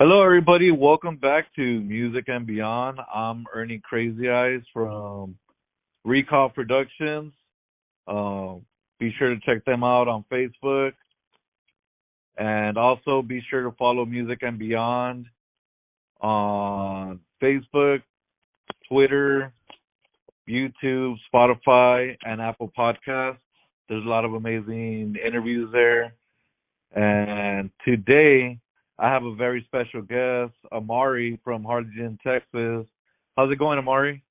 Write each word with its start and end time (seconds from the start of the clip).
Hello, 0.00 0.24
everybody. 0.24 0.72
Welcome 0.72 1.18
back 1.18 1.54
to 1.54 1.62
Music 1.62 2.24
and 2.26 2.44
Beyond. 2.44 2.98
I'm 3.14 3.44
Ernie 3.54 3.80
Crazy 3.84 4.28
Eyes 4.28 4.62
from 4.72 5.36
Recall 6.04 6.48
Productions. 6.48 7.32
Um, 8.08 8.62
be 8.98 9.14
sure 9.16 9.32
to 9.32 9.40
check 9.46 9.64
them 9.64 9.84
out 9.84 10.08
on 10.08 10.24
Facebook. 10.32 10.94
And 12.36 12.76
also 12.76 13.22
be 13.22 13.40
sure 13.48 13.62
to 13.62 13.70
follow 13.78 14.04
Music 14.04 14.38
and 14.42 14.58
Beyond 14.58 15.26
on 16.20 17.20
Facebook, 17.40 18.02
Twitter, 18.88 19.52
YouTube, 20.48 21.14
Spotify, 21.32 22.16
and 22.24 22.40
Apple 22.42 22.72
Podcasts. 22.76 23.38
There's 23.88 24.04
a 24.04 24.08
lot 24.08 24.24
of 24.24 24.34
amazing 24.34 25.14
interviews 25.24 25.70
there. 25.72 26.14
And 26.96 27.70
today, 27.84 28.58
I 28.98 29.10
have 29.10 29.24
a 29.24 29.34
very 29.34 29.64
special 29.64 30.02
guest, 30.02 30.52
Amarie 30.72 31.38
from 31.42 31.64
Harlingen, 31.64 32.18
Texas. 32.22 32.86
How's 33.36 33.50
it 33.50 33.58
going, 33.58 33.80
Amarie? 33.80 34.22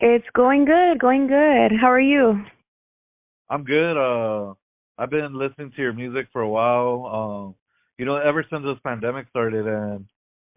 It's 0.00 0.26
going 0.34 0.66
good, 0.66 0.98
going 0.98 1.26
good. 1.26 1.72
How 1.80 1.90
are 1.90 2.00
you? 2.00 2.44
I'm 3.48 3.64
good. 3.64 3.96
Uh, 3.96 4.54
I've 4.98 5.10
been 5.10 5.38
listening 5.38 5.72
to 5.76 5.82
your 5.82 5.92
music 5.92 6.26
for 6.32 6.42
a 6.42 6.48
while. 6.48 7.06
Um, 7.06 7.54
you 7.96 8.04
know, 8.04 8.16
ever 8.16 8.44
since 8.50 8.64
this 8.64 8.78
pandemic 8.84 9.28
started, 9.30 9.66
and 9.66 10.04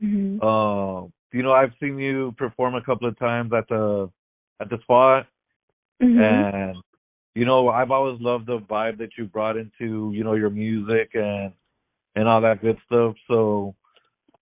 hmm 0.01 0.37
uh, 0.41 1.07
you 1.33 1.43
know, 1.43 1.51
I've 1.51 1.73
seen 1.79 1.97
you 1.97 2.33
perform 2.37 2.75
a 2.75 2.83
couple 2.83 3.07
of 3.07 3.17
times 3.19 3.51
at 3.53 3.67
the 3.69 4.09
at 4.59 4.69
the 4.69 4.79
spot, 4.81 5.27
hmm 6.01 6.19
and 6.19 6.77
you 7.35 7.45
know, 7.45 7.69
I've 7.69 7.91
always 7.91 8.19
loved 8.19 8.47
the 8.47 8.59
vibe 8.59 8.97
that 8.97 9.11
you 9.17 9.25
brought 9.25 9.55
into 9.55 10.11
you 10.13 10.23
know 10.23 10.33
your 10.33 10.49
music 10.49 11.11
and 11.13 11.53
and 12.17 12.27
all 12.27 12.41
that 12.41 12.61
good 12.61 12.77
stuff. 12.87 13.13
So, 13.27 13.75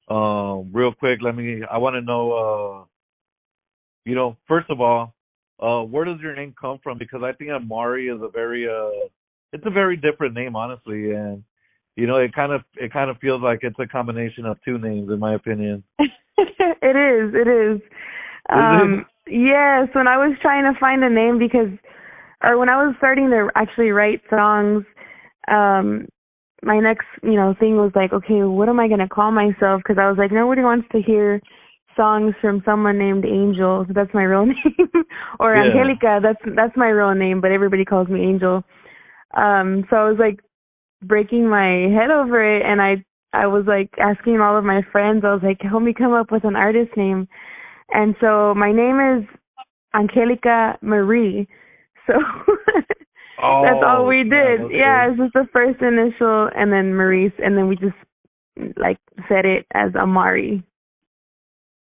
um, 0.10 0.72
real 0.74 0.94
quick, 0.94 1.20
let 1.22 1.36
me. 1.36 1.62
I 1.70 1.78
want 1.78 1.96
to 1.96 2.02
know, 2.02 2.32
uh, 2.32 2.86
you 4.06 4.16
know, 4.16 4.38
first 4.48 4.70
of 4.70 4.80
all, 4.80 5.14
uh, 5.60 5.82
where 5.82 6.06
does 6.06 6.20
your 6.22 6.36
name 6.36 6.56
come 6.60 6.80
from? 6.82 6.98
Because 6.98 7.22
I 7.24 7.34
think 7.34 7.52
Amarie 7.52 8.16
is 8.16 8.22
a 8.22 8.30
very, 8.30 8.66
uh, 8.68 9.08
it's 9.52 9.66
a 9.66 9.70
very 9.72 9.98
different 9.98 10.34
name, 10.34 10.56
honestly, 10.56 11.12
and 11.12 11.44
you 11.98 12.08
know, 12.08 12.18
it 12.18 12.34
kind 12.34 12.52
of, 12.52 12.62
it 12.76 12.92
kind 12.92 13.10
of 13.10 13.18
feels 13.18 13.42
like 13.42 13.60
it's 13.62 13.80
a 13.80 13.88
combination 13.88 14.46
of 14.46 14.58
two 14.64 14.78
names, 14.78 15.10
in 15.10 15.20
my 15.20 15.36
opinion. 15.36 15.84
it 16.00 16.96
is, 16.96 17.34
it 17.34 17.48
is. 17.48 17.82
Um, 18.52 19.06
yes, 19.28 19.88
when 19.94 20.08
I 20.08 20.18
was 20.18 20.38
trying 20.42 20.72
to 20.72 20.78
find 20.80 21.04
a 21.04 21.10
name 21.10 21.40
because, 21.40 21.70
or 22.44 22.58
when 22.58 22.70
I 22.70 22.86
was 22.86 22.96
starting 22.98 23.30
to 23.30 23.50
actually 23.56 23.92
write 23.92 24.22
songs, 24.30 24.84
um, 25.48 26.08
my 26.66 26.80
next, 26.80 27.06
you 27.24 27.36
know, 27.36 27.54
thing 27.60 27.78
was 27.78 27.92
like, 27.96 28.12
okay, 28.12 28.44
what 28.44 28.68
am 28.68 28.80
I 28.80 28.88
gonna 28.88 29.08
call 29.08 29.32
myself? 29.32 29.82
Because 29.82 29.98
I 30.00 30.10
was 30.10 30.18
like, 30.18 30.32
nobody 30.32 30.62
wants 30.62 30.88
to 30.92 31.02
hear 31.02 31.42
songs 31.96 32.34
from 32.42 32.62
someone 32.66 32.98
named 32.98 33.24
Angel. 33.24 33.86
So 33.88 33.94
that's 33.94 34.14
my 34.14 34.24
real 34.24 34.46
name, 34.52 34.90
or 35.40 35.56
Yeah. 35.56 35.64
Angelica. 35.64 36.20
That's 36.22 36.56
that's 36.56 36.76
my 36.76 36.90
real 36.90 37.14
name, 37.14 37.40
but 37.40 37.52
everybody 37.52 37.86
calls 37.86 38.10
me 38.10 38.22
Angel. 38.22 38.64
Um, 39.36 39.86
so 39.90 39.96
I 39.96 40.10
was 40.10 40.18
like 40.20 40.40
breaking 41.04 41.48
my 41.48 41.88
head 41.94 42.10
over 42.12 42.42
it, 42.42 42.64
and 42.66 42.82
I 42.82 43.06
I 43.32 43.48
was 43.48 43.66
like 43.68 43.92
asking 44.00 44.40
all 44.40 44.58
of 44.58 44.64
my 44.64 44.82
friends. 44.92 45.24
I 45.24 45.34
was 45.34 45.44
like, 45.44 45.62
help 45.62 45.84
me 45.84 45.94
come 45.94 46.14
up 46.14 46.32
with 46.32 46.44
an 46.46 46.56
artist 46.56 46.92
name. 46.98 47.28
And 47.92 48.16
so 48.20 48.54
my 48.56 48.72
name 48.72 49.00
is 49.00 49.28
Angelica 49.94 50.78
Marie. 50.82 51.48
So 52.08 52.14
that's 53.38 53.84
all 53.86 54.04
Oh, 54.04 54.08
we 54.08 54.24
did. 54.24 54.62
okay. 54.62 54.78
Yeah, 54.78 55.10
it's 55.10 55.18
just 55.20 55.34
the 55.34 55.48
first 55.52 55.82
initial 55.82 56.50
and 56.56 56.72
then 56.72 56.94
Marie 56.94 57.32
and 57.44 57.58
then 57.58 57.68
we 57.68 57.76
just 57.76 57.96
like 58.78 58.98
said 59.28 59.46
it 59.46 59.66
as 59.74 59.92
Amarie. 59.92 60.64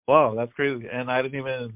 Wow, 0.08 0.36
that's 0.36 0.54
crazy. 0.54 0.88
And 0.92 1.12
I 1.12 1.22
didn't 1.22 1.40
even. 1.40 1.74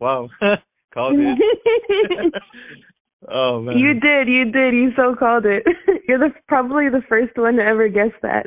Wow, 0.00 0.28
called 0.94 1.16
it. 1.18 2.32
oh 3.28 3.60
man. 3.60 3.78
you 3.78 3.94
did, 3.94 4.28
you 4.28 4.44
did, 4.50 4.74
you 4.74 4.90
so 4.96 5.14
called 5.18 5.46
it. 5.46 5.64
You're 6.08 6.18
the 6.18 6.30
probably 6.48 6.88
the 6.88 7.02
first 7.08 7.36
one 7.36 7.56
to 7.56 7.62
ever 7.62 7.88
guess 7.88 8.12
that. 8.22 8.46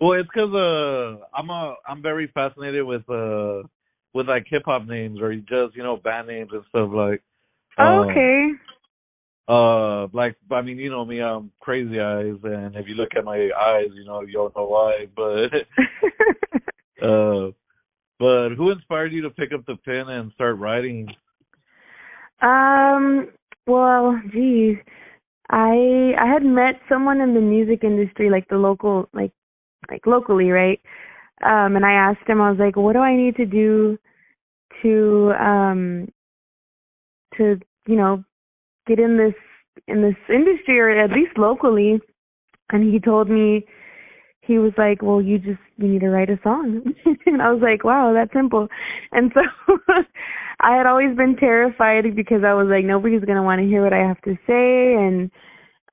Well, 0.00 0.18
it's 0.18 0.30
'cause 0.30 0.52
uh, 0.54 1.24
I'm 1.36 1.50
a 1.50 1.74
I'm 1.86 2.02
very 2.02 2.28
fascinated 2.28 2.84
with 2.84 3.08
uh 3.10 3.62
with 4.14 4.28
like 4.28 4.46
hip 4.48 4.62
hop 4.64 4.86
names 4.86 5.20
or 5.20 5.34
just 5.34 5.76
you 5.76 5.82
know 5.82 5.96
band 5.96 6.28
names 6.28 6.50
and 6.52 6.64
stuff 6.68 6.90
like. 6.92 7.22
Oh, 7.78 8.02
um, 8.02 8.10
okay. 8.10 8.48
Uh, 9.50 10.06
like 10.12 10.36
I 10.52 10.62
mean, 10.62 10.78
you 10.78 10.90
know 10.90 11.04
me, 11.04 11.20
I'm 11.20 11.50
crazy 11.58 11.98
eyes, 11.98 12.36
and 12.44 12.76
if 12.76 12.86
you 12.86 12.94
look 12.94 13.08
at 13.16 13.24
my 13.24 13.50
eyes, 13.58 13.88
you 13.92 14.04
know 14.04 14.20
you 14.20 14.34
don't 14.34 14.54
know 14.54 14.66
why. 14.66 15.06
But 15.16 15.52
uh, 17.04 17.50
but 18.20 18.50
who 18.54 18.70
inspired 18.70 19.12
you 19.12 19.22
to 19.22 19.30
pick 19.30 19.52
up 19.52 19.66
the 19.66 19.74
pen 19.84 20.08
and 20.08 20.30
start 20.32 20.56
writing? 20.58 21.08
um, 22.42 23.28
well, 23.66 24.20
geez. 24.32 24.76
I 25.50 26.12
I 26.16 26.26
had 26.32 26.44
met 26.44 26.80
someone 26.88 27.20
in 27.20 27.34
the 27.34 27.40
music 27.40 27.82
industry, 27.82 28.30
like 28.30 28.46
the 28.48 28.56
local 28.56 29.08
like 29.12 29.32
like 29.90 30.06
locally, 30.06 30.50
right? 30.50 30.80
Um 31.44 31.74
and 31.74 31.84
I 31.84 31.92
asked 31.94 32.28
him, 32.28 32.40
I 32.40 32.50
was 32.50 32.60
like, 32.60 32.76
What 32.76 32.92
do 32.92 33.00
I 33.00 33.16
need 33.16 33.34
to 33.34 33.46
do 33.46 33.98
to 34.82 35.32
um 35.40 36.08
to, 37.36 37.58
you 37.88 37.96
know, 37.96 38.22
get 38.90 38.98
in 38.98 39.16
this 39.16 39.34
in 39.86 40.02
this 40.02 40.16
industry 40.28 40.78
or 40.80 40.90
at 40.90 41.10
least 41.10 41.38
locally. 41.38 42.00
And 42.70 42.92
he 42.92 42.98
told 42.98 43.28
me 43.30 43.66
he 44.40 44.58
was 44.58 44.72
like, 44.76 45.02
Well 45.02 45.22
you 45.22 45.38
just 45.38 45.60
you 45.76 45.88
need 45.88 46.00
to 46.00 46.08
write 46.08 46.30
a 46.30 46.40
song. 46.42 46.82
And 47.26 47.40
I 47.40 47.52
was 47.52 47.62
like, 47.62 47.84
Wow, 47.84 48.12
that's 48.12 48.32
simple. 48.32 48.68
And 49.12 49.32
so 49.32 49.40
I 50.60 50.76
had 50.76 50.86
always 50.86 51.16
been 51.16 51.36
terrified 51.36 52.04
because 52.16 52.42
I 52.44 52.54
was 52.54 52.66
like, 52.68 52.84
Nobody's 52.84 53.24
gonna 53.24 53.42
want 53.44 53.60
to 53.60 53.66
hear 53.66 53.82
what 53.82 53.92
I 53.92 54.06
have 54.06 54.20
to 54.22 54.34
say. 54.46 54.94
And 54.94 55.30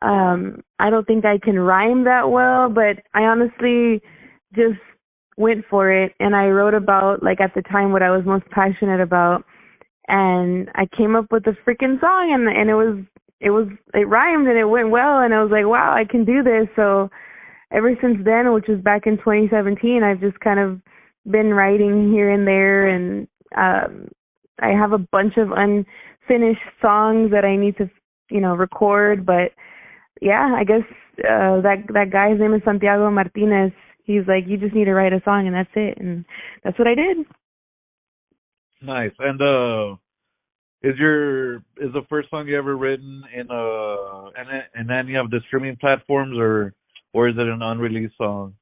um 0.02 0.64
I 0.80 0.90
don't 0.90 1.06
think 1.06 1.24
I 1.26 1.38
can 1.38 1.60
rhyme 1.60 2.04
that 2.06 2.30
well, 2.30 2.70
but 2.70 3.04
I 3.14 3.24
honestly 3.24 4.02
just 4.56 4.82
went 5.38 5.66
for 5.70 5.92
it. 5.92 6.14
And 6.20 6.36
I 6.36 6.48
wrote 6.48 6.74
about 6.74 7.22
like 7.22 7.42
at 7.42 7.54
the 7.54 7.62
time 7.62 7.92
what 7.92 8.02
I 8.02 8.10
was 8.10 8.26
most 8.26 8.46
passionate 8.50 9.02
about 9.02 9.44
and 10.08 10.70
I 10.76 10.88
came 10.96 11.16
up 11.16 11.32
with 11.32 11.46
a 11.48 11.58
freaking 11.68 12.00
song 12.00 12.32
and 12.34 12.48
and 12.48 12.70
it 12.70 12.76
was 12.76 13.04
it 13.40 13.50
was 13.52 13.68
it 13.94 14.08
rhymed 14.08 14.48
and 14.48 14.58
it 14.58 14.66
went 14.66 14.90
well 14.90 15.20
and 15.20 15.34
I 15.34 15.42
was 15.42 15.52
like, 15.52 15.66
wow, 15.66 15.94
I 15.94 16.06
can 16.10 16.26
do 16.26 16.44
this. 16.44 16.68
So 16.76 17.10
ever 17.72 17.94
since 18.02 18.18
then, 18.24 18.54
which 18.54 18.68
was 18.68 18.80
back 18.80 19.06
in 19.06 19.18
2017, 19.18 20.04
I've 20.04 20.22
just 20.22 20.40
kind 20.40 20.60
of 20.60 20.82
been 21.30 21.54
writing 21.54 22.12
here 22.12 22.30
and 22.32 22.48
there 22.48 22.88
and 22.88 23.28
um 23.56 24.10
I 24.60 24.70
have 24.70 24.92
a 24.92 24.98
bunch 24.98 25.34
of 25.38 25.52
unfinished 25.52 26.62
songs 26.82 27.32
that 27.32 27.46
I 27.46 27.56
need 27.56 27.78
to, 27.78 27.90
you 28.32 28.42
know, 28.42 28.56
record, 28.56 29.26
but 29.26 29.52
yeah, 30.22 30.56
I 30.58 30.64
guess 30.64 30.88
uh 31.20 31.62
that 31.62 31.84
that 31.94 32.12
guy's 32.12 32.40
name 32.40 32.54
is 32.54 32.62
Santiago 32.64 33.12
Martinez. 33.12 33.74
He's 34.04 34.26
like, 34.26 34.48
you 34.48 34.58
just 34.58 34.74
need 34.74 34.86
to 34.86 34.94
write 34.94 35.12
a 35.12 35.22
song 35.26 35.48
and 35.48 35.56
that's 35.56 35.70
it, 35.76 35.98
and 36.00 36.24
that's 36.64 36.80
what 36.80 36.88
I 36.88 36.96
did. 36.96 37.18
Nice. 38.82 39.12
And 39.20 39.42
uh, 39.42 39.96
is 40.82 40.98
your 41.00 41.56
is 41.78 41.94
the 41.94 42.06
first 42.10 42.30
song 42.30 42.48
you 42.48 42.58
ever 42.58 42.78
written 42.78 43.24
in 43.34 43.50
uh 43.50 44.30
in 44.40 44.82
in 44.82 44.92
any 44.92 45.16
of 45.16 45.30
the 45.32 45.40
streaming 45.48 45.76
platforms 45.76 46.38
or 46.38 46.74
or 47.14 47.30
is 47.30 47.36
it 47.38 47.48
an 47.48 47.62
unreleased 47.62 48.18
song? 48.18 48.54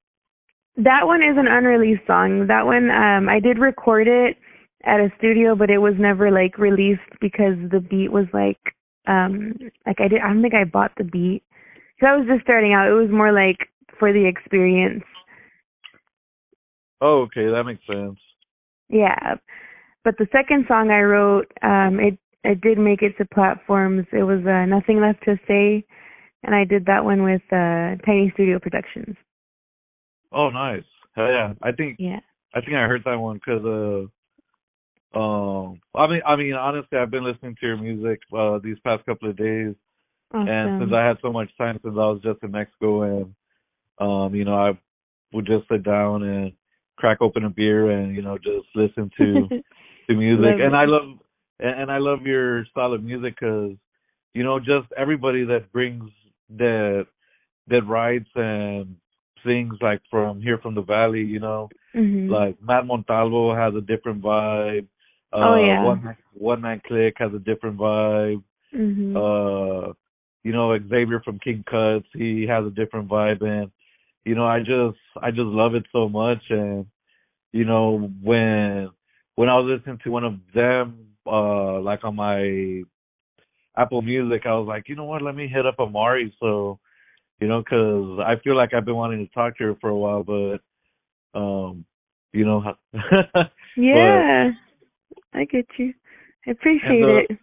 That 0.77 1.05
one 1.05 1.21
is 1.21 1.37
an 1.37 1.47
unreleased 1.47 2.05
song. 2.05 2.47
That 2.47 2.65
one, 2.65 2.89
um, 2.91 3.29
I 3.29 3.39
did 3.39 3.59
record 3.59 4.07
it 4.07 4.37
at 4.83 4.99
a 4.99 5.11
studio, 5.17 5.55
but 5.55 5.69
it 5.69 5.77
was 5.77 5.93
never 5.97 6.31
like 6.31 6.57
released 6.57 7.01
because 7.21 7.55
the 7.71 7.79
beat 7.79 8.11
was 8.11 8.25
like, 8.33 8.59
um, 9.07 9.53
like 9.85 9.99
I 9.99 10.07
did. 10.07 10.21
I 10.21 10.27
don't 10.27 10.41
think 10.41 10.53
I 10.53 10.65
bought 10.65 10.91
the 10.97 11.05
beat. 11.05 11.43
So 11.99 12.07
I 12.07 12.17
was 12.17 12.27
just 12.27 12.43
starting 12.43 12.73
out. 12.73 12.89
It 12.89 12.93
was 12.93 13.09
more 13.09 13.31
like 13.31 13.57
for 13.99 14.11
the 14.11 14.25
experience. 14.25 15.03
Oh, 17.01 17.21
okay, 17.23 17.45
that 17.45 17.63
makes 17.65 17.85
sense. 17.87 18.19
Yeah. 18.89 19.35
But 20.05 20.19
the 20.19 20.27
second 20.31 20.65
song 20.67 20.91
I 20.91 21.01
wrote, 21.01 21.51
um, 21.63 21.99
it 21.99 22.17
it 22.43 22.61
did 22.61 22.77
make 22.77 23.01
it 23.01 23.17
to 23.17 23.25
platforms. 23.25 24.05
It 24.13 24.21
was 24.21 24.45
uh, 24.45 24.65
Nothing 24.67 25.01
Left 25.01 25.23
to 25.25 25.35
Say, 25.47 25.83
and 26.43 26.53
I 26.53 26.63
did 26.63 26.85
that 26.85 27.03
one 27.03 27.23
with 27.23 27.41
uh, 27.51 27.97
Tiny 28.05 28.29
Studio 28.35 28.59
Productions. 28.59 29.17
Oh, 30.31 30.51
nice. 30.51 30.83
Hell 31.15 31.27
yeah. 31.27 31.53
I 31.63 31.71
think 31.71 31.95
Yeah. 31.97 32.19
I 32.53 32.61
think 32.61 32.73
I 32.73 32.85
heard 32.85 33.01
that 33.05 33.15
one 33.15 33.37
because 33.43 33.65
uh, 35.15 35.19
um, 35.19 35.81
I 35.95 36.07
mean, 36.07 36.21
I 36.25 36.35
mean, 36.35 36.53
honestly, 36.53 36.99
I've 36.99 37.09
been 37.09 37.25
listening 37.25 37.55
to 37.59 37.65
your 37.65 37.77
music 37.77 38.19
uh 38.31 38.59
these 38.63 38.77
past 38.85 39.03
couple 39.07 39.31
of 39.31 39.37
days, 39.37 39.73
and 40.31 40.81
since 40.81 40.91
I 40.93 41.07
had 41.07 41.17
so 41.23 41.31
much 41.31 41.49
time 41.57 41.79
since 41.81 41.95
I 41.95 42.11
was 42.11 42.21
just 42.23 42.43
in 42.43 42.51
Mexico, 42.51 43.01
and 43.01 43.35
um, 43.97 44.35
you 44.35 44.45
know, 44.45 44.55
I 44.55 44.77
would 45.33 45.47
just 45.47 45.67
sit 45.67 45.83
down 45.83 46.21
and 46.21 46.51
crack 46.97 47.17
open 47.21 47.43
a 47.43 47.49
beer 47.49 47.89
and 47.89 48.15
you 48.15 48.21
know 48.21 48.37
just 48.37 48.67
listen 48.75 49.09
to 49.17 49.49
to 50.07 50.15
music, 50.15 50.59
and. 50.65 50.75
I 50.75 50.85
love 50.85 51.17
and, 51.59 51.79
and 51.81 51.91
I 51.91 51.97
love 51.99 52.21
your 52.25 52.65
style 52.65 52.93
of 52.93 53.03
music 53.03 53.37
'cause 53.37 53.73
you 54.33 54.43
know 54.43 54.59
just 54.59 54.87
everybody 54.97 55.43
that 55.45 55.71
brings 55.71 56.09
that 56.57 57.07
that 57.67 57.85
writes 57.87 58.29
and 58.35 58.95
sings 59.43 59.75
like 59.81 60.01
from 60.09 60.41
here 60.41 60.57
from 60.57 60.75
the 60.75 60.81
valley, 60.81 61.23
you 61.23 61.39
know. 61.39 61.69
Mhm. 61.95 62.29
Like 62.29 62.61
Matt 62.61 62.85
Montalvo 62.85 63.55
has 63.55 63.73
a 63.75 63.81
different 63.81 64.21
vibe. 64.21 64.87
Uh, 65.33 65.37
Oh, 65.37 65.55
yeah. 65.65 65.83
One 65.83 66.03
Man- 66.03 66.17
One 66.33 66.61
Man 66.61 66.81
Click 66.85 67.15
has 67.19 67.33
a 67.33 67.39
different 67.39 67.77
vibe. 67.77 68.43
Mhm. 68.73 69.15
Uh, 69.15 69.93
you 70.43 70.51
know 70.51 70.77
Xavier 70.77 71.21
from 71.21 71.39
King 71.39 71.63
Cuts, 71.63 72.07
he 72.13 72.45
has 72.47 72.65
a 72.65 72.69
different 72.71 73.07
vibe, 73.07 73.41
and 73.41 73.71
you 74.25 74.35
know 74.35 74.45
I 74.45 74.59
just 74.59 74.97
I 75.21 75.31
just 75.31 75.47
love 75.61 75.73
it 75.75 75.85
so 75.91 76.07
much. 76.09 76.43
And 76.51 76.85
you 77.53 77.65
know 77.65 78.11
when 78.21 78.89
when 79.35 79.49
I 79.49 79.57
was 79.57 79.77
listening 79.77 79.99
to 80.03 80.11
one 80.11 80.23
of 80.23 80.33
them, 80.53 81.07
uh, 81.25 81.79
like 81.79 82.03
on 82.03 82.15
my 82.15 82.83
Apple 83.77 84.01
Music, 84.01 84.43
I 84.45 84.53
was 84.53 84.67
like, 84.67 84.87
you 84.87 84.95
know 84.95 85.05
what, 85.05 85.21
let 85.21 85.35
me 85.35 85.47
hit 85.47 85.65
up 85.65 85.77
Amarie. 85.77 86.31
So 86.39 86.79
you 87.39 87.47
know, 87.47 87.59
because 87.59 88.19
I 88.25 88.41
feel 88.43 88.55
like 88.55 88.73
I've 88.73 88.85
been 88.85 88.95
wanting 88.95 89.25
to 89.25 89.33
talk 89.33 89.57
to 89.57 89.63
her 89.65 89.75
for 89.81 89.89
a 89.89 89.97
while, 89.97 90.23
but 90.23 90.59
um, 91.37 91.85
you 92.31 92.45
know, 92.45 92.63
yeah. 93.77 94.51
I 95.33 95.43
get 95.45 95.65
you. 95.77 95.93
I 96.47 96.51
appreciate 96.51 97.03
uh, 97.03 97.17
it. 97.17 97.39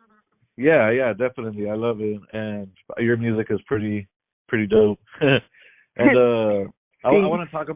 yeah, 0.57 0.91
yeah, 0.91 1.13
definitely, 1.13 1.69
I 1.69 1.75
love 1.75 2.01
it, 2.01 2.21
and 2.33 2.69
your 2.99 3.17
music 3.19 3.49
is 3.51 3.61
pretty 3.67 4.09
pretty 4.49 4.67
dope. 4.67 4.99
and 5.21 6.17
uh, 6.17 6.71
I, 7.05 7.09
I 7.09 7.27
want 7.27 7.49
to 7.49 7.53
talk. 7.53 7.69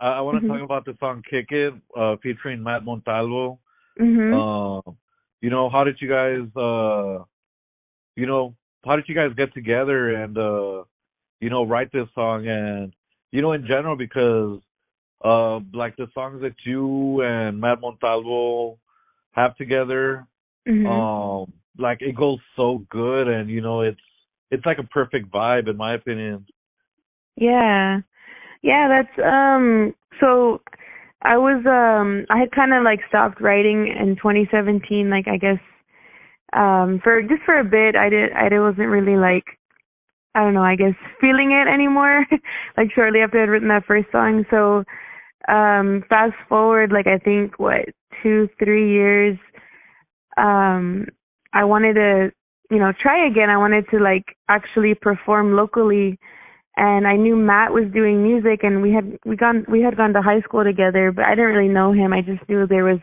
I, 0.00 0.12
I 0.12 0.20
want 0.20 0.38
to 0.38 0.44
Mhm. 0.44 0.48
talk 0.48 0.62
about 0.62 0.84
the 0.84 0.96
song 0.98 1.22
"Kick 1.28 1.52
It" 1.52 1.74
uh, 1.96 2.16
featuring 2.22 2.62
Matt 2.62 2.84
Montalvo. 2.84 3.58
Mhm. 3.98 4.32
Um, 4.32 4.96
you 5.40 5.50
know, 5.50 5.68
how 5.68 5.84
did 5.84 6.00
you 6.00 6.08
guys, 6.08 6.46
uh, 6.56 7.24
you 8.16 8.26
know, 8.26 8.54
how 8.84 8.96
did 8.96 9.08
you 9.08 9.14
guys 9.14 9.32
get 9.36 9.52
together 9.54 10.14
and, 10.14 10.36
uh, 10.36 10.84
you 11.40 11.50
know, 11.50 11.64
write 11.64 11.90
this 11.92 12.08
song 12.14 12.46
and, 12.46 12.92
you 13.30 13.42
know, 13.42 13.52
in 13.52 13.66
general, 13.66 13.96
because, 13.96 14.60
uh, 15.24 15.60
like 15.72 15.96
the 15.96 16.08
songs 16.14 16.40
that 16.42 16.54
you 16.64 17.22
and 17.22 17.60
Matt 17.60 17.80
Montalvo 17.80 18.78
have 19.32 19.56
together, 19.56 20.26
Mhm. 20.66 20.86
um, 20.86 21.52
like 21.78 22.02
it 22.02 22.14
goes 22.16 22.38
so 22.56 22.78
good 22.90 23.28
and, 23.28 23.48
you 23.50 23.60
know, 23.60 23.80
it's, 23.82 24.00
it's 24.50 24.66
like 24.66 24.78
a 24.78 24.84
perfect 24.84 25.30
vibe 25.30 25.68
in 25.68 25.76
my 25.76 25.94
opinion. 25.94 26.46
Yeah. 27.36 28.00
Yeah, 28.62 28.88
that's 28.88 29.18
um 29.26 29.94
so 30.20 30.60
I 31.22 31.36
was 31.38 31.64
um 31.66 32.26
I 32.30 32.38
had 32.38 32.52
kind 32.52 32.72
of 32.74 32.82
like 32.82 33.00
stopped 33.08 33.40
writing 33.40 33.88
in 33.88 34.16
2017 34.16 35.08
like 35.10 35.28
I 35.28 35.36
guess 35.38 35.58
um 36.52 37.00
for 37.02 37.22
just 37.22 37.42
for 37.46 37.58
a 37.58 37.64
bit 37.64 37.96
I 37.96 38.08
did 38.10 38.32
I 38.32 38.48
wasn't 38.60 38.88
really 38.88 39.16
like 39.16 39.44
I 40.34 40.40
don't 40.44 40.54
know, 40.54 40.62
I 40.64 40.76
guess 40.76 40.94
feeling 41.20 41.52
it 41.52 41.68
anymore 41.72 42.26
like 42.76 42.88
shortly 42.94 43.20
after 43.20 43.42
I'd 43.42 43.48
written 43.48 43.68
that 43.68 43.86
first 43.86 44.08
song. 44.12 44.44
So 44.50 44.84
um 45.48 46.04
fast 46.08 46.34
forward 46.48 46.92
like 46.92 47.06
I 47.06 47.18
think 47.18 47.58
what 47.58 47.86
2 48.22 48.48
3 48.62 48.90
years 48.92 49.38
um 50.36 51.06
I 51.54 51.64
wanted 51.64 51.94
to 51.94 52.30
you 52.70 52.78
know 52.78 52.92
try 53.00 53.26
again. 53.26 53.50
I 53.50 53.58
wanted 53.58 53.86
to 53.90 53.98
like 53.98 54.36
actually 54.48 54.94
perform 54.94 55.56
locally 55.56 56.18
and 56.76 57.06
I 57.06 57.16
knew 57.16 57.36
Matt 57.36 57.72
was 57.72 57.84
doing 57.92 58.22
music 58.22 58.60
and 58.62 58.82
we 58.82 58.92
had 58.92 59.18
we 59.24 59.36
gone 59.36 59.64
we 59.68 59.82
had 59.82 59.96
gone 59.96 60.12
to 60.12 60.22
high 60.22 60.40
school 60.42 60.64
together, 60.64 61.12
but 61.12 61.24
I 61.24 61.34
didn't 61.34 61.54
really 61.54 61.72
know 61.72 61.92
him. 61.92 62.12
I 62.12 62.20
just 62.22 62.46
knew 62.48 62.66
there 62.66 62.84
was 62.84 63.00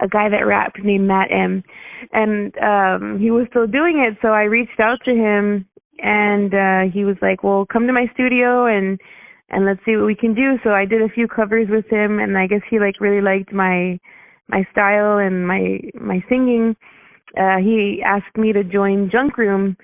a 0.00 0.08
guy 0.08 0.28
that 0.28 0.46
rapped 0.46 0.78
named 0.82 1.08
Matt 1.08 1.28
M 1.32 1.62
and 2.12 2.56
um 2.58 3.18
he 3.18 3.30
was 3.30 3.46
still 3.50 3.66
doing 3.66 4.04
it, 4.06 4.18
so 4.22 4.28
I 4.28 4.42
reached 4.42 4.78
out 4.80 4.98
to 5.04 5.12
him 5.12 5.66
and 5.98 6.54
uh 6.54 6.92
he 6.92 7.04
was 7.04 7.16
like, 7.22 7.42
"Well, 7.42 7.66
come 7.66 7.86
to 7.86 7.92
my 7.92 8.06
studio 8.14 8.66
and 8.66 9.00
and 9.50 9.64
let's 9.64 9.80
see 9.84 9.96
what 9.96 10.06
we 10.06 10.14
can 10.14 10.34
do." 10.34 10.58
So 10.62 10.70
I 10.70 10.84
did 10.84 11.02
a 11.02 11.08
few 11.08 11.28
covers 11.28 11.68
with 11.70 11.86
him 11.90 12.18
and 12.18 12.36
I 12.36 12.46
guess 12.46 12.62
he 12.70 12.78
like 12.78 13.00
really 13.00 13.22
liked 13.22 13.52
my 13.52 13.98
my 14.48 14.66
style 14.70 15.18
and 15.18 15.46
my 15.46 15.80
my 15.94 16.22
singing. 16.28 16.76
Uh 17.36 17.56
he 17.58 18.02
asked 18.04 18.36
me 18.36 18.52
to 18.52 18.62
join 18.64 19.10
Junk 19.10 19.38
Room 19.38 19.76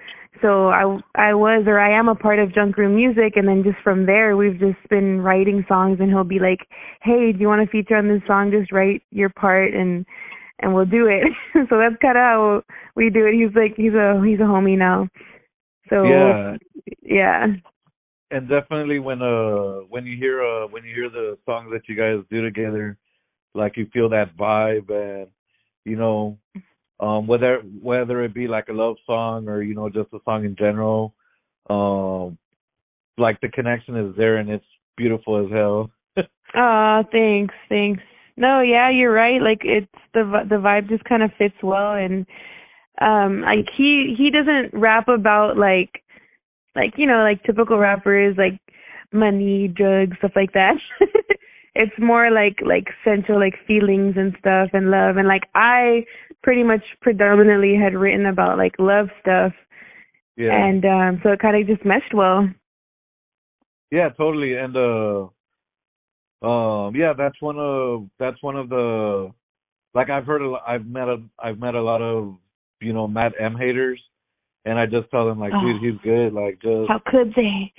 so 0.45 0.69
I 0.69 0.83
I 1.15 1.33
was 1.33 1.65
or 1.67 1.81
I 1.81 1.99
am 1.99 2.09
a 2.09 2.15
part 2.15 2.39
of 2.39 2.55
Junk 2.55 2.77
Room 2.77 2.95
Music, 2.95 3.37
and 3.37 3.49
then 3.49 3.63
just 3.65 3.79
from 3.83 4.05
there 4.05 4.37
we've 4.37 4.59
just 4.61 4.77
been 4.91 5.23
writing 5.23 5.65
songs, 5.67 5.99
and 6.01 6.11
he'll 6.11 6.23
be 6.23 6.39
like, 6.39 6.69
"Hey, 7.03 7.33
do 7.33 7.39
you 7.39 7.49
want 7.49 7.65
to 7.65 7.71
feature 7.71 7.97
on 7.97 8.09
this 8.09 8.21
song? 8.27 8.51
Just 8.51 8.71
write 8.71 9.03
your 9.11 9.31
part, 9.31 9.73
and 9.73 10.05
and 10.61 10.75
we'll 10.75 10.85
do 10.85 11.07
it." 11.07 11.25
so 11.71 11.79
that's 11.79 11.97
kind 12.03 12.19
of 12.19 12.23
how 12.23 12.63
we 12.95 13.09
do 13.09 13.27
it. 13.27 13.33
He's 13.33 13.57
like 13.57 13.75
he's 13.77 13.95
a 13.95 14.21
he's 14.23 14.39
a 14.39 14.43
homie 14.43 14.77
now. 14.77 15.09
So 15.89 16.05
Yeah. 16.05 16.57
yeah, 17.03 17.47
and 18.31 18.49
definitely 18.49 18.99
when 18.99 19.23
uh 19.23 19.81
when 19.89 20.05
you 20.05 20.17
hear 20.19 20.45
uh 20.45 20.67
when 20.67 20.85
you 20.85 20.95
hear 20.95 21.09
the 21.09 21.39
songs 21.47 21.71
that 21.73 21.89
you 21.89 21.97
guys 21.97 22.23
do 22.31 22.43
together 22.43 22.99
like 23.55 23.77
you 23.77 23.87
feel 23.93 24.09
that 24.09 24.37
vibe 24.37 24.91
and 24.91 25.29
you 25.85 25.97
know 25.97 26.37
um 27.01 27.27
whether 27.27 27.59
whether 27.81 28.23
it 28.23 28.35
be 28.35 28.47
like 28.47 28.69
a 28.69 28.73
love 28.73 28.97
song 29.07 29.49
or 29.49 29.63
you 29.63 29.75
know 29.75 29.89
just 29.89 30.13
a 30.13 30.19
song 30.25 30.45
in 30.45 30.55
general 30.57 31.15
um 31.71 32.39
like 33.19 33.41
the 33.41 33.49
connection 33.49 33.97
is 33.97 34.15
there 34.17 34.37
and 34.37 34.51
it's 34.51 34.65
beautiful 34.97 35.45
as 35.45 35.51
hell 35.53 35.91
Ah, 36.55 37.03
thanks, 37.11 37.55
thanks. 37.69 38.03
No, 38.37 38.61
yeah, 38.61 38.91
you're 38.91 39.13
right. 39.13 39.41
Like 39.41 39.61
it's 39.65 39.91
the 40.13 40.45
the 40.49 40.57
vibe 40.57 40.89
just 40.89 41.05
kind 41.05 41.23
of 41.23 41.31
fits 41.37 41.55
well, 41.63 41.95
and 41.95 42.27
um, 43.01 43.43
like 43.43 43.67
he 43.77 44.15
he 44.17 44.31
doesn't 44.31 44.71
rap 44.73 45.09
about 45.09 45.57
like 45.57 46.03
like 46.77 46.95
you 46.97 47.07
know 47.07 47.23
like 47.23 47.43
typical 47.45 47.79
rappers 47.79 48.37
like 48.39 48.61
money, 49.13 49.69
drugs, 49.69 50.17
stuff 50.19 50.33
like 50.37 50.53
that. 50.53 50.75
it's 51.75 51.95
more 51.99 52.31
like 52.31 52.59
like 52.65 52.87
central 53.05 53.39
like 53.39 53.55
feelings 53.67 54.15
and 54.17 54.35
stuff 54.39 54.71
and 54.73 54.91
love 54.91 55.17
and 55.17 55.27
like 55.27 55.49
I 55.55 56.05
pretty 56.45 56.63
much 56.63 56.83
predominantly 57.03 57.75
had 57.75 57.95
written 57.95 58.27
about 58.27 58.57
like 58.59 58.75
love 58.79 59.09
stuff 59.21 59.53
yeah 60.37 60.53
and 60.53 60.85
um 60.85 61.21
so 61.23 61.31
it 61.33 61.41
kind 61.41 61.57
of 61.57 61.67
just 61.67 61.85
meshed 61.85 62.15
well. 62.15 62.49
Yeah, 63.91 64.09
totally. 64.17 64.55
And 64.55 64.77
uh 64.77 65.27
um 66.47 66.95
yeah, 66.97 67.13
that's 67.17 67.41
one 67.41 67.59
of 67.59 68.09
that's 68.19 68.43
one 68.43 68.57
of 68.57 68.69
the 68.69 69.31
like 69.95 70.11
I've 70.11 70.27
heard 70.27 70.43
a 70.43 70.55
I've 70.67 70.87
met 70.87 71.09
a 71.09 71.17
I've 71.39 71.59
met 71.59 71.75
a 71.75 71.83
lot 71.83 72.03
of, 72.03 72.37
you 72.81 72.93
know, 72.93 73.07
Matt 73.07 73.33
M 73.41 73.57
haters 73.57 74.01
and 74.65 74.79
I 74.79 74.87
just 74.87 75.11
tell 75.11 75.27
them 75.27 75.39
like, 75.39 75.53
dude, 75.53 75.77
Oh. 75.77 75.79
he's 75.81 76.01
good. 76.03 76.33
Like 76.33 76.61
just 76.61 76.89
How 76.89 77.01
could 77.07 77.33
they? 77.37 77.73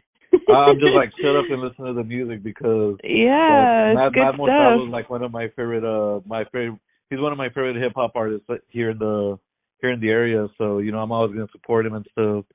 I'm 0.53 0.79
just 0.79 0.93
like 0.95 1.11
shut 1.21 1.35
up 1.35 1.45
and 1.49 1.61
listen 1.61 1.85
to 1.85 1.93
the 1.93 2.03
music 2.03 2.41
because 2.43 2.95
Yeah, 3.03 3.93
like, 3.95 4.13
Matt 4.13 4.13
good 4.13 4.45
Matt 4.47 4.73
is 4.73 4.81
stuff. 4.81 4.91
like 4.91 5.09
one 5.09 5.23
of 5.23 5.31
my 5.31 5.47
favorite 5.55 5.83
uh 5.83 6.21
my 6.27 6.43
favorite 6.45 6.79
he's 7.09 7.19
one 7.19 7.31
of 7.31 7.37
my 7.37 7.49
favorite 7.49 7.75
hip 7.75 7.93
hop 7.95 8.11
artists 8.15 8.47
here 8.69 8.91
in 8.91 8.97
the 8.97 9.37
here 9.81 9.91
in 9.91 9.99
the 9.99 10.09
area. 10.09 10.47
So, 10.57 10.79
you 10.79 10.91
know, 10.91 10.99
I'm 10.99 11.11
always 11.11 11.33
gonna 11.33 11.47
support 11.51 11.85
him 11.85 11.93
and 11.93 12.05
stuff. 12.11 12.45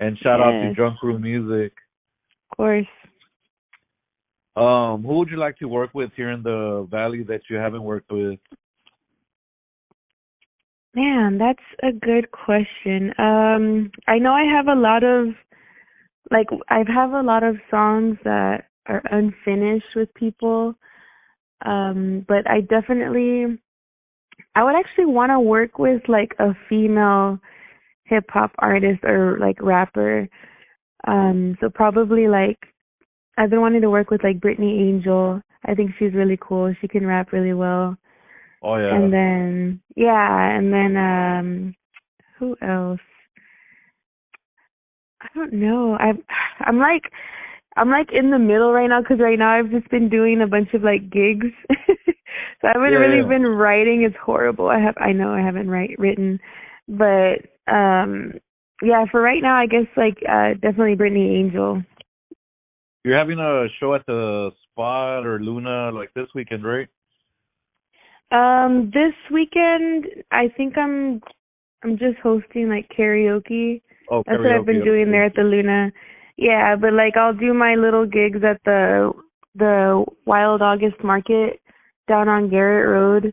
And 0.00 0.18
shout 0.18 0.40
out 0.40 0.52
to 0.52 0.74
Drunk 0.74 1.02
Room 1.02 1.22
Music. 1.22 1.72
Of 2.50 2.56
course. 2.56 2.86
Um, 4.56 5.02
who 5.02 5.18
would 5.18 5.28
you 5.28 5.36
like 5.36 5.56
to 5.58 5.66
work 5.66 5.90
with 5.94 6.10
here 6.16 6.30
in 6.30 6.42
the 6.42 6.86
valley 6.90 7.22
that 7.24 7.42
you 7.48 7.56
haven't 7.56 7.82
worked 7.82 8.10
with? 8.10 8.38
Man, 10.94 11.38
that's 11.38 11.58
a 11.82 11.92
good 11.92 12.30
question. 12.32 13.12
Um, 13.16 13.92
I 14.08 14.18
know 14.18 14.32
I 14.32 14.44
have 14.44 14.66
a 14.66 14.74
lot 14.74 15.04
of 15.04 15.28
like 16.30 16.48
I 16.68 16.82
have 16.92 17.12
a 17.12 17.22
lot 17.22 17.42
of 17.42 17.56
songs 17.70 18.16
that 18.24 18.64
are 18.86 19.02
unfinished 19.10 19.94
with 19.94 20.12
people. 20.14 20.74
Um, 21.64 22.24
but 22.26 22.48
I 22.50 22.62
definitely 22.62 23.58
I 24.54 24.64
would 24.64 24.74
actually 24.74 25.06
want 25.06 25.30
to 25.30 25.40
work 25.40 25.78
with 25.78 26.02
like 26.08 26.34
a 26.38 26.54
female 26.68 27.38
hip 28.04 28.24
hop 28.28 28.52
artist 28.58 29.04
or 29.04 29.38
like 29.38 29.60
rapper. 29.62 30.28
Um, 31.06 31.56
so 31.60 31.70
probably 31.70 32.28
like 32.28 32.58
I've 33.38 33.50
been 33.50 33.60
wanting 33.60 33.82
to 33.82 33.90
work 33.90 34.10
with 34.10 34.22
like 34.24 34.40
Brittany 34.40 34.88
Angel. 34.88 35.40
I 35.64 35.74
think 35.74 35.92
she's 35.98 36.14
really 36.14 36.38
cool. 36.40 36.74
She 36.80 36.88
can 36.88 37.06
rap 37.06 37.32
really 37.32 37.54
well. 37.54 37.96
Oh 38.62 38.76
yeah. 38.76 38.94
And 38.94 39.12
then 39.12 39.80
yeah, 39.96 40.56
and 40.56 40.72
then 40.72 40.96
um 40.96 41.74
who 42.38 42.56
else? 42.60 43.00
I 45.22 45.28
don't 45.34 45.52
know. 45.52 45.96
I'm 45.98 46.22
I'm 46.60 46.78
like 46.78 47.04
I'm 47.76 47.90
like 47.90 48.08
in 48.12 48.30
the 48.30 48.38
middle 48.38 48.72
right 48.72 48.88
now 48.88 49.00
because 49.00 49.20
right 49.20 49.38
now 49.38 49.58
I've 49.58 49.70
just 49.70 49.88
been 49.90 50.08
doing 50.08 50.42
a 50.42 50.46
bunch 50.46 50.74
of 50.74 50.82
like 50.82 51.10
gigs. 51.10 51.46
so 52.60 52.68
I 52.68 52.72
haven't 52.74 52.92
Yeah, 52.92 52.98
really 52.98 53.22
yeah. 53.22 53.28
been 53.28 53.46
writing. 53.46 54.02
It's 54.02 54.16
horrible. 54.22 54.68
I 54.68 54.78
have 54.78 54.96
I 54.98 55.12
know 55.12 55.32
I 55.32 55.40
haven't 55.40 55.70
write 55.70 55.98
written, 55.98 56.38
but 56.88 57.40
um 57.66 58.34
yeah, 58.82 59.04
for 59.10 59.20
right 59.20 59.42
now 59.42 59.56
I 59.56 59.66
guess 59.66 59.86
like 59.96 60.18
uh 60.28 60.54
definitely 60.54 60.96
Brittany 60.96 61.36
Angel. 61.36 61.82
You're 63.04 63.16
having 63.18 63.38
a 63.38 63.66
show 63.78 63.94
at 63.94 64.04
the 64.06 64.50
Spot 64.70 65.24
or 65.26 65.40
Luna 65.40 65.90
like 65.92 66.12
this 66.14 66.28
weekend, 66.34 66.64
right? 66.64 66.88
Um 68.30 68.90
this 68.92 69.14
weekend 69.32 70.06
I 70.30 70.48
think 70.56 70.76
I'm 70.76 71.20
I'm 71.82 71.96
just 71.96 72.18
hosting 72.22 72.68
like 72.68 72.90
karaoke. 72.96 73.80
Oh, 74.10 74.22
That's 74.26 74.38
what 74.38 74.52
I've 74.52 74.66
been 74.66 74.84
doing 74.84 75.02
okay. 75.02 75.10
there 75.12 75.24
at 75.24 75.34
the 75.34 75.42
Luna. 75.42 75.92
Yeah, 76.36 76.76
but 76.76 76.92
like 76.92 77.16
I'll 77.16 77.34
do 77.34 77.54
my 77.54 77.74
little 77.74 78.06
gigs 78.06 78.44
at 78.44 78.60
the 78.64 79.12
the 79.54 80.04
Wild 80.26 80.62
August 80.62 81.02
Market 81.02 81.60
down 82.10 82.28
on 82.28 82.50
Garrett 82.50 82.88
Road. 82.88 83.32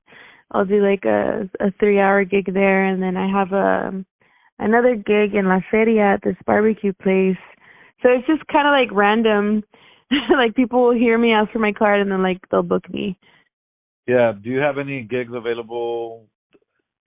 I'll 0.51 0.65
do 0.65 0.81
like 0.81 1.03
a 1.03 1.49
a 1.59 1.71
three 1.79 1.99
hour 1.99 2.23
gig 2.23 2.53
there, 2.53 2.85
and 2.85 3.01
then 3.01 3.17
I 3.17 3.27
have 3.27 3.51
a 3.51 4.05
another 4.59 4.95
gig 4.95 5.33
in 5.33 5.47
La 5.47 5.59
Feria 5.71 6.13
at 6.13 6.21
this 6.23 6.37
barbecue 6.45 6.93
place. 6.93 7.41
So 8.01 8.09
it's 8.09 8.27
just 8.27 8.47
kind 8.47 8.67
of 8.67 8.71
like 8.71 8.95
random. 8.95 9.63
like 10.31 10.55
people 10.55 10.83
will 10.83 10.93
hear 10.97 11.17
me 11.17 11.33
ask 11.33 11.51
for 11.51 11.59
my 11.59 11.73
card, 11.73 11.99
and 11.99 12.11
then 12.11 12.21
like 12.21 12.39
they'll 12.49 12.63
book 12.63 12.87
me. 12.89 13.17
Yeah. 14.07 14.31
Do 14.31 14.49
you 14.49 14.59
have 14.59 14.77
any 14.77 15.01
gigs 15.01 15.33
available 15.33 16.27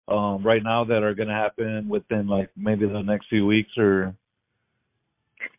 um 0.08 0.42
right 0.44 0.62
now 0.62 0.84
that 0.84 1.04
are 1.04 1.14
gonna 1.14 1.32
happen 1.34 1.88
within 1.88 2.26
like 2.26 2.50
maybe 2.56 2.86
the 2.86 3.02
next 3.02 3.28
few 3.28 3.46
weeks 3.46 3.70
or 3.78 4.14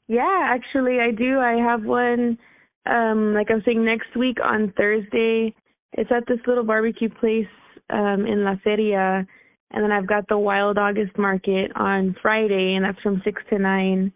Yeah, 0.08 0.42
actually 0.44 1.00
I 1.00 1.12
do. 1.12 1.40
I 1.40 1.54
have 1.54 1.84
one 1.84 2.38
um 2.86 3.34
like 3.34 3.50
I'm 3.50 3.64
saying 3.66 3.84
next 3.84 4.16
week 4.16 4.38
on 4.44 4.74
Thursday. 4.78 5.56
It's 5.94 6.12
at 6.12 6.24
this 6.28 6.40
little 6.48 6.64
barbecue 6.64 7.10
place 7.10 7.48
um 7.90 8.26
in 8.26 8.44
La 8.44 8.56
Feria 8.64 9.26
and 9.72 9.84
then 9.84 9.92
I've 9.92 10.08
got 10.08 10.28
the 10.28 10.38
Wild 10.38 10.78
August 10.78 11.18
Market 11.18 11.72
on 11.76 12.16
Friday 12.22 12.76
and 12.76 12.84
that's 12.84 13.00
from 13.02 13.22
6 13.24 13.42
to 13.50 13.60
9. 13.60 14.14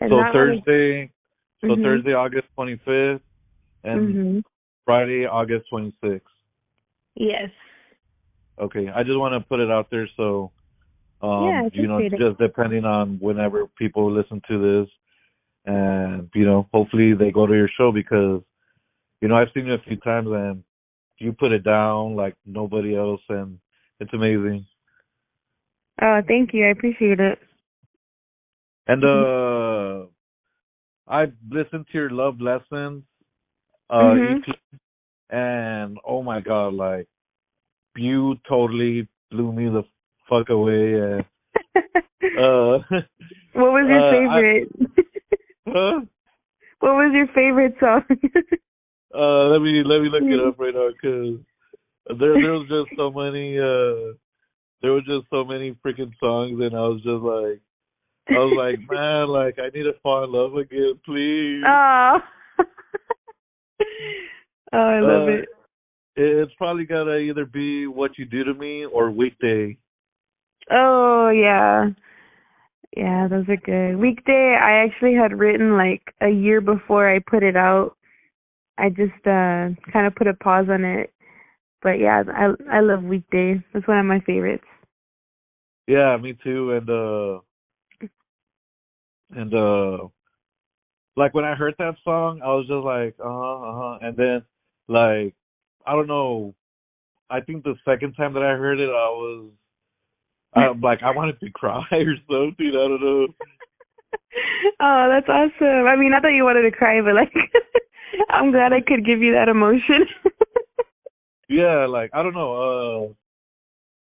And 0.00 0.10
so 0.10 0.16
that 0.16 0.22
one 0.22 0.32
Thursday 0.32 1.10
so 1.60 1.68
Mhm. 1.68 1.82
Thursday 1.82 2.12
August 2.12 2.48
twenty 2.54 2.76
fifth 2.76 3.22
and 3.84 4.14
Mhm. 4.14 4.44
Friday 4.84 5.26
August 5.26 5.68
twenty 5.68 5.92
sixth. 6.02 6.34
Yes. 7.16 7.50
Okay. 8.58 8.88
I 8.88 9.02
just 9.02 9.18
wanna 9.18 9.40
put 9.40 9.60
it 9.60 9.70
out 9.70 9.90
there 9.90 10.08
so 10.16 10.52
um 11.20 11.44
Yeah, 11.46 11.68
you 11.72 11.88
know, 11.88 12.00
just 12.10 12.38
depending 12.38 12.84
on 12.84 13.18
whenever 13.18 13.66
people 13.78 14.10
listen 14.10 14.40
to 14.48 14.58
this 14.58 14.90
and 15.64 16.30
you 16.34 16.44
know, 16.44 16.68
hopefully 16.72 17.14
they 17.14 17.30
go 17.30 17.46
to 17.46 17.54
your 17.54 17.68
show 17.68 17.90
because 17.92 18.42
you 19.20 19.26
know, 19.26 19.36
I've 19.36 19.50
seen 19.52 19.66
you 19.66 19.74
a 19.74 19.78
few 19.78 19.96
times 19.96 20.28
and 20.30 20.62
you 21.18 21.32
put 21.32 21.52
it 21.52 21.64
down 21.64 22.14
like 22.16 22.34
nobody 22.46 22.96
else 22.96 23.20
and 23.28 23.58
it's 24.00 24.12
amazing. 24.14 24.64
Oh, 26.00 26.20
thank 26.26 26.54
you. 26.54 26.64
I 26.66 26.70
appreciate 26.70 27.18
it. 27.20 27.38
And 28.86 29.02
Mm-hmm. 29.04 30.04
uh 30.04 30.06
I 31.12 31.26
listened 31.50 31.86
to 31.90 31.98
your 31.98 32.10
Love 32.10 32.40
Lessons 32.40 33.04
uh 33.90 34.14
Mhm. 34.14 34.42
EP 34.42 34.54
and 35.30 35.98
oh 36.06 36.22
my 36.22 36.40
god, 36.40 36.74
like 36.74 37.06
you 37.96 38.36
totally 38.48 39.08
blew 39.30 39.52
me 39.52 39.68
the 39.68 39.82
fuck 40.28 40.48
away 40.50 40.94
and 40.94 41.24
uh 42.38 42.78
what 43.54 43.72
was 43.72 43.86
your 43.88 44.00
uh, 44.00 44.30
I- 44.30 44.40
favorite? 44.40 44.68
huh? 45.68 46.00
what 46.80 46.94
was 46.94 47.10
your 47.12 47.26
favorite 47.34 47.74
song? 47.80 48.04
Uh, 49.18 49.48
let 49.48 49.60
me 49.60 49.82
let 49.84 50.00
me 50.00 50.08
look 50.08 50.22
it 50.22 50.46
up 50.46 50.58
right 50.58 50.72
now 50.72 50.90
because 50.90 51.40
there 52.20 52.34
there 52.40 52.52
was 52.52 52.68
just 52.68 52.96
so 52.96 53.10
many 53.10 53.58
uh 53.58 54.14
there 54.80 54.92
was 54.92 55.02
just 55.06 55.26
so 55.28 55.44
many 55.44 55.72
freaking 55.84 56.12
songs 56.20 56.60
and 56.60 56.76
I 56.76 56.86
was 56.86 57.02
just 57.02 57.22
like 57.24 57.60
I 58.30 58.38
was 58.38 58.54
like 58.56 58.78
man 58.90 59.26
like 59.26 59.58
I 59.58 59.70
need 59.76 59.84
to 59.84 59.94
fall 60.02 60.22
in 60.22 60.30
love 60.30 60.54
again 60.54 61.00
please. 61.04 61.64
Oh. 61.66 62.18
oh, 64.72 64.78
I 64.78 65.00
love 65.00 65.28
Uh, 65.28 65.32
it. 65.32 65.48
It's 66.20 66.52
probably 66.56 66.84
gotta 66.84 67.16
either 67.16 67.44
be 67.44 67.86
what 67.88 68.18
you 68.18 68.24
do 68.24 68.44
to 68.44 68.54
me 68.54 68.84
or 68.84 69.10
weekday. 69.10 69.76
Oh, 70.70 71.28
yeah. 71.30 71.90
Yeah, 72.96 73.28
those 73.28 73.48
are 73.48 73.56
good. 73.56 73.96
Weekday, 73.96 74.58
I 74.60 74.84
actually 74.84 75.14
had 75.14 75.38
written 75.38 75.76
like 75.76 76.14
a 76.20 76.28
year 76.28 76.60
before 76.60 77.08
I 77.08 77.20
put 77.20 77.42
it 77.42 77.56
out. 77.56 77.96
I 78.78 78.88
just 78.90 79.26
uh 79.26 79.74
kind 79.92 80.06
of 80.06 80.14
put 80.14 80.26
a 80.26 80.34
pause 80.34 80.66
on 80.70 80.84
it. 80.84 81.12
But 81.82 81.98
yeah, 81.98 82.22
I 82.28 82.52
I 82.70 82.80
love 82.80 83.02
Weekday. 83.02 83.62
That's 83.72 83.86
one 83.86 83.98
of 83.98 84.06
my 84.06 84.20
favorites. 84.20 84.64
Yeah, 85.86 86.16
me 86.16 86.38
too. 86.44 86.72
And 86.72 86.90
uh 86.90 87.40
and 89.30 89.54
uh 89.54 90.08
like 91.16 91.34
when 91.34 91.44
I 91.44 91.54
heard 91.54 91.74
that 91.78 91.96
song, 92.04 92.40
I 92.44 92.48
was 92.48 92.66
just 92.68 92.84
like, 92.84 93.14
uh 93.18 93.28
huh, 93.28 93.60
uh 93.62 93.74
huh. 93.76 93.98
And 94.02 94.16
then 94.16 94.42
like 94.86 95.34
I 95.86 95.92
don't 95.92 96.06
know, 96.06 96.54
I 97.30 97.40
think 97.40 97.64
the 97.64 97.74
second 97.84 98.14
time 98.14 98.34
that 98.34 98.42
I 98.42 98.56
heard 98.56 98.78
it, 98.78 98.88
I 98.88 99.10
was 99.10 99.50
I'm 100.54 100.80
like 100.80 101.02
I 101.02 101.10
wanted 101.10 101.40
to 101.40 101.50
cry 101.54 101.84
or 101.92 102.14
something. 102.28 102.68
I 102.68 102.88
don't 102.88 103.00
know. 103.00 103.26
oh, 104.80 105.08
that's 105.10 105.28
awesome. 105.28 105.86
I 105.86 105.96
mean, 105.96 106.12
I 106.12 106.20
thought 106.20 106.28
you 106.28 106.44
wanted 106.44 106.62
to 106.62 106.76
cry, 106.76 107.00
but 107.00 107.14
like 107.14 107.32
I'm 108.30 108.50
glad 108.50 108.72
I 108.72 108.80
could 108.80 109.04
give 109.04 109.20
you 109.20 109.32
that 109.32 109.48
emotion. 109.48 110.06
Yeah, 111.50 111.86
like 111.86 112.10
I 112.12 112.22
don't 112.22 112.34
know. 112.34 112.52
Uh, 112.52 113.14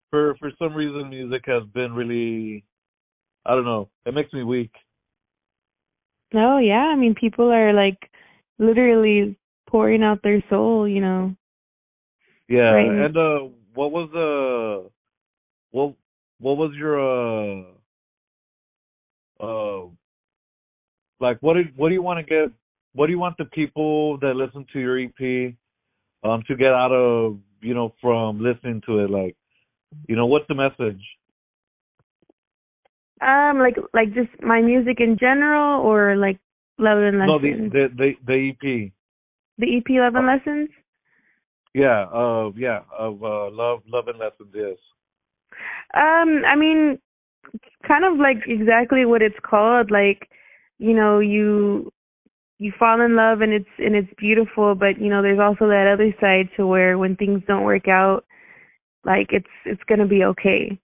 for 0.09 0.35
for 0.37 0.49
some 0.57 0.73
reason, 0.73 1.09
music 1.09 1.43
has 1.45 1.63
been 1.73 1.91
really, 1.93 2.63
I 3.45 3.53
don't 3.53 3.65
know. 3.65 3.89
It 4.05 4.13
makes 4.13 4.31
me 4.31 4.43
weak. 4.43 4.71
No, 6.33 6.57
yeah. 6.57 6.85
I 6.91 6.95
mean, 6.95 7.13
people 7.15 7.51
are 7.51 7.73
like 7.73 7.97
literally 8.59 9.37
pouring 9.67 10.03
out 10.03 10.21
their 10.23 10.41
soul, 10.49 10.87
you 10.87 11.01
know. 11.01 11.35
Yeah, 12.47 12.71
Right. 12.71 13.05
and 13.05 13.17
uh, 13.17 13.39
what 13.73 13.91
was 13.91 14.09
the, 14.13 14.89
what 15.71 15.95
what 16.39 16.57
was 16.57 16.71
your 16.77 16.99
uh, 16.99 17.63
uh, 19.39 19.87
like 21.19 21.37
what 21.41 21.55
did 21.55 21.75
what 21.75 21.89
do 21.89 21.93
you 21.95 22.01
want 22.01 22.25
to 22.25 22.29
get? 22.29 22.51
What 22.93 23.07
do 23.07 23.11
you 23.11 23.19
want 23.19 23.37
the 23.37 23.45
people 23.45 24.17
that 24.19 24.35
listen 24.35 24.65
to 24.73 24.79
your 24.79 24.99
EP, 24.99 25.53
um, 26.23 26.43
to 26.47 26.55
get 26.55 26.67
out 26.67 26.91
of 26.91 27.39
you 27.61 27.73
know 27.73 27.93
from 28.01 28.41
listening 28.41 28.81
to 28.87 28.99
it? 28.99 29.09
Like, 29.09 29.35
you 30.07 30.15
know, 30.15 30.25
what's 30.25 30.47
the 30.47 30.55
message? 30.55 31.01
Um, 33.21 33.59
like 33.59 33.77
like 33.93 34.13
just 34.13 34.29
my 34.41 34.61
music 34.61 34.97
in 34.99 35.17
general, 35.19 35.81
or 35.81 36.15
like 36.15 36.39
love 36.77 36.99
and 36.99 37.19
lessons. 37.19 37.27
No, 37.27 37.39
the 37.39 37.69
the 37.71 37.87
the, 37.95 38.11
the 38.25 38.49
EP. 38.49 38.91
the 39.57 39.77
EP 39.77 39.85
love 39.89 40.15
and 40.15 40.27
lessons. 40.27 40.69
Yeah, 41.73 42.05
uh, 42.13 42.51
yeah, 42.55 42.81
of 42.97 43.23
uh, 43.23 43.49
love, 43.49 43.81
love 43.87 44.07
and 44.07 44.19
lessons. 44.19 44.53
Yes. 44.53 44.77
Um, 45.95 46.43
I 46.45 46.55
mean, 46.55 46.99
kind 47.87 48.05
of 48.05 48.19
like 48.19 48.37
exactly 48.47 49.05
what 49.05 49.21
it's 49.21 49.39
called. 49.43 49.89
Like, 49.89 50.29
you 50.77 50.93
know, 50.93 51.19
you 51.19 51.91
you 52.63 52.71
fall 52.79 53.01
in 53.01 53.17
love 53.17 53.41
and 53.41 53.51
it's 53.51 53.75
and 53.77 53.93
it's 53.93 54.13
beautiful, 54.17 54.73
but 54.73 54.97
you 54.97 55.09
know, 55.09 55.21
there's 55.21 55.39
also 55.39 55.67
that 55.67 55.91
other 55.93 56.15
side 56.21 56.47
to 56.55 56.65
where 56.65 56.97
when 56.97 57.17
things 57.17 57.41
don't 57.45 57.65
work 57.65 57.89
out, 57.89 58.23
like 59.03 59.27
it's 59.31 59.53
it's 59.65 59.83
gonna 59.89 60.07
be 60.07 60.23
okay. 60.23 60.79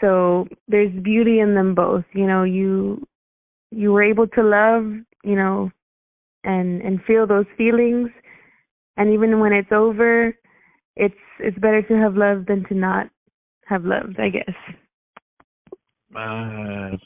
So 0.00 0.48
there's 0.68 0.92
beauty 1.02 1.40
in 1.40 1.54
them 1.54 1.74
both. 1.74 2.04
You 2.14 2.26
know, 2.26 2.44
you 2.44 3.06
you 3.70 3.92
were 3.92 4.02
able 4.02 4.26
to 4.28 4.42
love, 4.42 4.84
you 5.22 5.36
know, 5.36 5.70
and 6.44 6.80
and 6.80 7.04
feel 7.06 7.26
those 7.26 7.44
feelings, 7.58 8.08
and 8.96 9.12
even 9.12 9.38
when 9.38 9.52
it's 9.52 9.72
over, 9.72 10.34
it's 10.96 11.14
it's 11.40 11.58
better 11.58 11.82
to 11.82 11.94
have 11.98 12.16
loved 12.16 12.48
than 12.48 12.64
to 12.70 12.74
not 12.74 13.10
have 13.66 13.84
loved, 13.84 14.18
I 14.18 14.30
guess. 14.30 14.56
Man, 16.10 16.98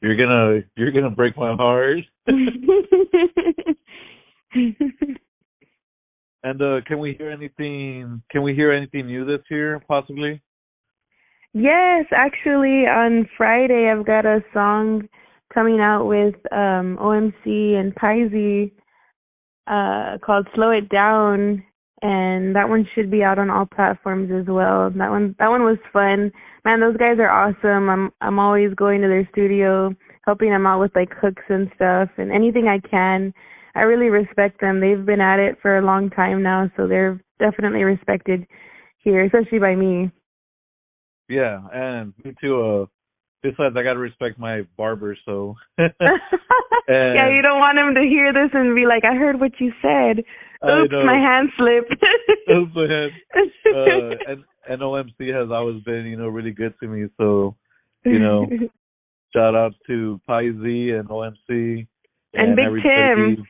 you're 0.00 0.16
gonna 0.16 0.60
you're 0.76 0.92
gonna 0.92 1.10
break 1.10 1.36
my 1.36 1.54
heart. 1.54 1.98
And 6.44 6.62
uh, 6.62 6.80
can 6.86 7.00
we 7.00 7.14
hear 7.14 7.30
anything? 7.30 8.22
Can 8.30 8.42
we 8.42 8.54
hear 8.54 8.72
anything 8.72 9.06
new 9.06 9.24
this 9.24 9.40
year, 9.50 9.82
possibly? 9.88 10.40
yes, 11.52 12.04
actually 12.14 12.86
on 12.86 13.28
Friday 13.36 13.90
I've 13.90 14.06
got 14.06 14.24
a 14.24 14.44
song 14.54 15.08
coming 15.52 15.80
out 15.80 16.06
with 16.06 16.34
um 16.52 16.96
OMC 17.00 17.74
and 17.74 17.94
Paisley 17.96 18.72
uh 19.66 20.18
called 20.24 20.46
Slow 20.54 20.70
It 20.70 20.88
Down 20.88 21.64
and 22.02 22.54
that 22.54 22.68
one 22.68 22.86
should 22.94 23.10
be 23.10 23.22
out 23.22 23.38
on 23.38 23.50
all 23.50 23.66
platforms 23.66 24.30
as 24.32 24.46
well. 24.46 24.90
That 24.90 25.10
one 25.10 25.34
that 25.38 25.48
one 25.48 25.62
was 25.62 25.78
fun. 25.92 26.32
Man, 26.64 26.80
those 26.80 26.96
guys 26.96 27.18
are 27.18 27.30
awesome. 27.30 27.88
I'm 27.88 28.10
I'm 28.20 28.38
always 28.38 28.74
going 28.74 29.00
to 29.02 29.08
their 29.08 29.28
studio, 29.32 29.94
helping 30.24 30.50
them 30.50 30.66
out 30.66 30.80
with 30.80 30.94
like 30.94 31.12
hooks 31.12 31.42
and 31.48 31.70
stuff 31.74 32.08
and 32.16 32.30
anything 32.32 32.68
I 32.68 32.78
can. 32.86 33.32
I 33.74 33.82
really 33.82 34.08
respect 34.08 34.60
them. 34.60 34.80
They've 34.80 35.04
been 35.04 35.20
at 35.20 35.38
it 35.38 35.58
for 35.60 35.78
a 35.78 35.84
long 35.84 36.10
time 36.10 36.42
now, 36.42 36.70
so 36.76 36.86
they're 36.86 37.20
definitely 37.38 37.82
respected 37.84 38.46
here, 38.98 39.24
especially 39.24 39.58
by 39.58 39.74
me. 39.74 40.10
Yeah, 41.28 41.60
and 41.72 42.12
me 42.24 42.34
too. 42.40 42.60
Uh, 42.60 42.86
Besides, 43.42 43.76
I 43.76 43.82
gotta 43.84 43.98
respect 44.00 44.38
my 44.38 44.62
barber, 44.76 45.16
so. 45.24 45.54
yeah, 45.78 47.28
you 47.30 47.42
don't 47.42 47.60
want 47.60 47.78
him 47.78 47.94
to 47.94 48.00
hear 48.08 48.32
this 48.32 48.50
and 48.52 48.74
be 48.74 48.86
like, 48.86 49.04
"I 49.04 49.14
heard 49.14 49.40
what 49.40 49.52
you 49.60 49.72
said." 49.82 50.24
Oops, 50.64 50.92
my 51.06 51.14
hand 51.14 51.50
slipped. 51.56 51.92
Oops, 52.50 52.72
my 52.74 52.86
hand. 52.88 53.12
uh, 53.74 54.32
and 54.32 54.44
and 54.68 54.82
OMC 54.82 55.32
has 55.32 55.50
always 55.52 55.82
been, 55.84 56.06
you 56.06 56.16
know, 56.16 56.28
really 56.28 56.50
good 56.50 56.74
to 56.80 56.88
me. 56.88 57.06
So 57.16 57.54
you 58.04 58.18
know, 58.18 58.46
shout 59.34 59.54
out 59.54 59.72
to 59.86 60.20
Pi 60.26 60.42
Z 60.50 60.90
and 60.90 61.08
OMC 61.08 61.86
And 62.34 62.56
Big 62.56 62.66
everybody. 62.66 62.82
Tim. 63.36 63.46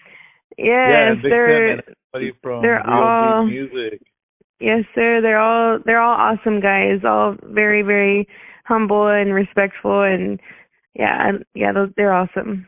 yeah, 0.59 0.65
Yes, 0.89 1.13
and 1.13 1.23
Big 1.23 1.31
they're 1.33 1.69
Tim 1.77 1.79
and 1.87 1.97
everybody 2.15 2.39
from 2.43 2.63
they're 2.63 2.83
Real 2.87 2.95
all- 2.95 3.47
Music. 3.47 4.03
yes, 4.61 4.85
sir. 4.95 5.21
They're 5.23 5.41
all 5.41 5.79
they're 5.85 6.01
all 6.01 6.15
awesome 6.37 6.61
guys. 6.61 7.01
All 7.05 7.37
very 7.43 7.81
very 7.83 8.29
humble 8.69 9.09
and 9.09 9.33
respectful, 9.35 10.03
and 10.03 10.39
yeah, 10.95 11.29
and- 11.29 11.45
yeah, 11.55 11.73
those, 11.73 11.91
they're 11.97 12.13
awesome. 12.13 12.67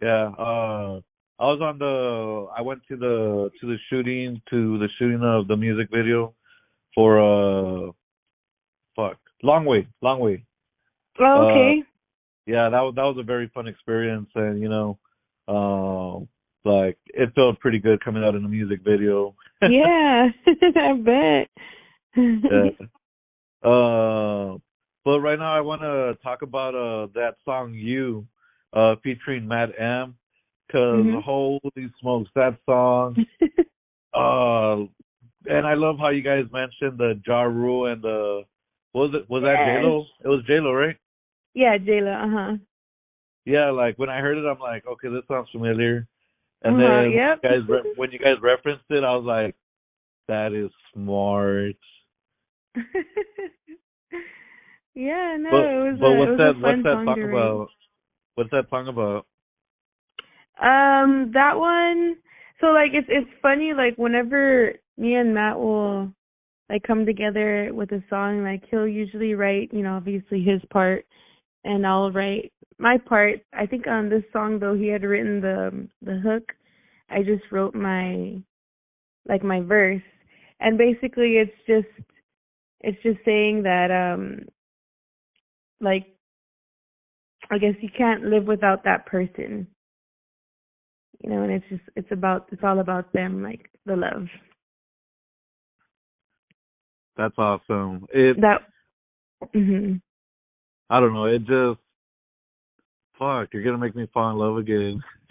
Yeah, 0.00 0.32
uh, 0.38 1.00
I 1.38 1.44
was 1.46 1.60
on 1.62 1.78
the. 1.78 2.46
I 2.56 2.62
went 2.62 2.80
to 2.88 2.96
the 2.96 3.50
to 3.60 3.66
the 3.66 3.76
shooting 3.90 4.40
to 4.50 4.78
the 4.78 4.88
shooting 4.98 5.22
of 5.22 5.46
the 5.46 5.56
music 5.56 5.88
video 5.92 6.34
for 6.94 7.18
uh, 7.20 7.92
fuck, 8.96 9.18
long 9.42 9.64
way, 9.64 9.86
long 10.02 10.20
way. 10.20 10.44
Oh, 11.20 11.48
okay. 11.48 11.82
Yeah, 12.46 12.68
that 12.70 12.80
was 12.80 12.94
that 12.96 13.02
was 13.02 13.16
a 13.18 13.22
very 13.22 13.50
fun 13.54 13.66
experience, 13.66 14.28
and 14.34 14.60
you 14.60 14.68
know, 14.68 14.98
um, 15.48 16.28
like 16.64 16.98
it 17.06 17.32
felt 17.34 17.60
pretty 17.60 17.78
good 17.78 18.04
coming 18.04 18.24
out 18.24 18.34
in 18.34 18.42
the 18.42 18.48
music 18.48 18.80
video. 18.84 19.34
yeah, 19.62 20.28
I 20.76 20.92
bet. 20.94 21.48
Yeah. 22.16 22.86
Uh, 23.64 24.58
but 25.04 25.20
right 25.20 25.38
now 25.38 25.54
I 25.56 25.60
want 25.60 25.82
to 25.82 26.16
talk 26.22 26.42
about 26.42 26.74
uh 26.74 27.06
that 27.14 27.36
song 27.44 27.72
"You," 27.74 28.26
uh, 28.72 28.96
featuring 29.02 29.46
Matt 29.48 29.70
M. 29.78 30.16
Cause 30.72 31.04
Mhm. 31.04 31.22
holy 31.22 31.90
smokes, 32.00 32.30
that 32.34 32.56
song. 32.66 33.16
Uh, 34.14 34.86
and 35.46 35.66
I 35.66 35.74
love 35.74 35.98
how 35.98 36.10
you 36.10 36.22
guys 36.22 36.44
mentioned 36.52 36.98
the 36.98 37.20
Ja 37.26 37.42
Rule 37.42 37.86
and 37.86 38.00
the 38.00 38.44
was 38.92 39.12
it 39.12 39.28
was 39.28 39.42
that 39.42 39.56
Yes. 39.58 39.66
J 39.66 39.82
Lo? 39.82 40.04
It 40.24 40.28
was 40.28 40.44
J 40.46 40.60
Lo, 40.60 40.72
right? 40.72 40.96
yeah, 41.54 41.76
J 41.78 42.00
Lo. 42.00 42.12
Uh 42.12 42.28
huh. 42.30 42.56
Yeah, 43.44 43.70
like 43.70 43.98
when 43.98 44.08
I 44.08 44.20
heard 44.20 44.38
it, 44.38 44.46
I'm 44.46 44.60
like, 44.60 44.86
okay, 44.86 45.08
this 45.08 45.26
sounds 45.26 45.50
familiar. 45.50 46.06
And 46.62 46.76
Uh-huh, 46.76 47.02
then 47.02 47.10
yep. 47.10 47.40
you 47.42 47.48
guys 47.50 47.68
re- 47.68 47.92
when 47.96 48.12
you 48.12 48.18
guys 48.20 48.36
referenced 48.40 48.84
it, 48.88 49.02
I 49.02 49.16
was 49.16 49.24
like, 49.24 49.56
that 50.28 50.52
is 50.52 50.70
smart. 50.92 51.74
yeah, 54.94 55.36
no, 55.38 55.50
but 55.50 55.64
it 55.64 55.78
was 55.78 55.98
but 56.00 56.10
a, 56.10 56.18
what's 56.18 56.38
that 56.38 56.56
what's 56.60 56.82
that 56.82 56.92
song 56.92 57.06
song 57.06 57.16
to 57.16 57.24
write. 57.24 57.34
about? 57.34 57.68
What's 58.34 58.50
that 58.50 58.68
song 58.70 58.88
about? 58.88 59.26
Um, 60.60 61.30
that 61.34 61.56
one. 61.56 62.16
So 62.60 62.66
like, 62.68 62.92
it's 62.92 63.08
it's 63.10 63.30
funny. 63.42 63.72
Like 63.76 63.96
whenever 63.96 64.72
me 64.96 65.14
and 65.14 65.34
Matt 65.34 65.58
will 65.58 66.10
like 66.68 66.82
come 66.82 67.06
together 67.06 67.70
with 67.72 67.92
a 67.92 68.02
song, 68.08 68.42
like 68.42 68.64
he'll 68.70 68.88
usually 68.88 69.34
write, 69.34 69.72
you 69.72 69.82
know, 69.82 69.96
obviously 69.96 70.42
his 70.42 70.60
part, 70.70 71.06
and 71.64 71.86
I'll 71.86 72.10
write 72.10 72.52
my 72.78 72.98
part. 72.98 73.40
I 73.52 73.66
think 73.66 73.86
on 73.86 74.08
this 74.08 74.24
song 74.32 74.58
though, 74.58 74.74
he 74.74 74.88
had 74.88 75.02
written 75.02 75.40
the 75.40 75.88
the 76.02 76.18
hook. 76.18 76.52
I 77.10 77.22
just 77.22 77.44
wrote 77.52 77.74
my 77.74 78.40
like 79.28 79.44
my 79.44 79.60
verse, 79.60 80.02
and 80.60 80.78
basically 80.78 81.36
it's 81.36 81.52
just 81.66 81.88
it's 82.84 83.02
just 83.02 83.18
saying 83.24 83.62
that 83.64 83.90
um 83.90 84.40
like 85.80 86.06
I 87.50 87.58
guess 87.58 87.74
you 87.80 87.90
can't 87.96 88.24
live 88.24 88.44
without 88.44 88.84
that 88.84 89.06
person 89.06 89.66
you 91.24 91.30
know, 91.30 91.42
and 91.42 91.52
it's 91.52 91.64
just 91.70 91.82
it's 91.96 92.12
about 92.12 92.48
it's 92.52 92.62
all 92.62 92.80
about 92.80 93.10
them, 93.14 93.42
like 93.42 93.70
the 93.86 93.96
love. 93.96 94.26
That's 97.16 97.34
awesome. 97.38 98.06
It 98.12 98.38
That 98.42 98.60
mhm. 99.54 100.02
I 100.90 101.00
don't 101.00 101.14
know, 101.14 101.24
it 101.24 101.38
just 101.40 101.80
fuck, 103.18 103.48
you're 103.54 103.64
gonna 103.64 103.78
make 103.78 103.96
me 103.96 104.06
fall 104.12 104.30
in 104.32 104.36
love 104.36 104.58
again. 104.58 105.02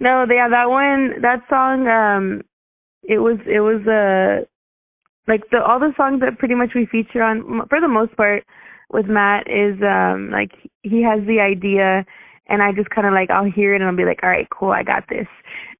no, 0.00 0.26
they, 0.26 0.34
yeah, 0.34 0.48
that 0.48 0.68
one 0.68 1.20
that 1.22 1.42
song 1.48 1.86
um 1.86 2.42
it 3.08 3.18
was 3.18 3.38
it 3.46 3.60
was 3.60 3.86
uh 3.86 4.44
like 5.26 5.42
the 5.50 5.62
all 5.62 5.78
the 5.78 5.92
songs 5.96 6.20
that 6.20 6.38
pretty 6.38 6.54
much 6.54 6.70
we 6.74 6.86
feature 6.86 7.22
on 7.22 7.66
for 7.68 7.80
the 7.80 7.88
most 7.88 8.16
part 8.16 8.44
with 8.92 9.06
Matt 9.06 9.46
is 9.48 9.80
um 9.82 10.30
like 10.30 10.52
he 10.82 11.02
has 11.02 11.20
the 11.26 11.40
idea 11.40 12.04
and 12.48 12.62
I 12.62 12.72
just 12.72 12.90
kind 12.90 13.06
of 13.06 13.12
like 13.12 13.30
I'll 13.30 13.50
hear 13.50 13.74
it 13.74 13.80
and 13.80 13.84
I'll 13.84 13.96
be 13.96 14.04
like, 14.04 14.20
"All 14.22 14.28
right, 14.28 14.48
cool, 14.50 14.70
I 14.70 14.82
got 14.82 15.04
this." 15.08 15.26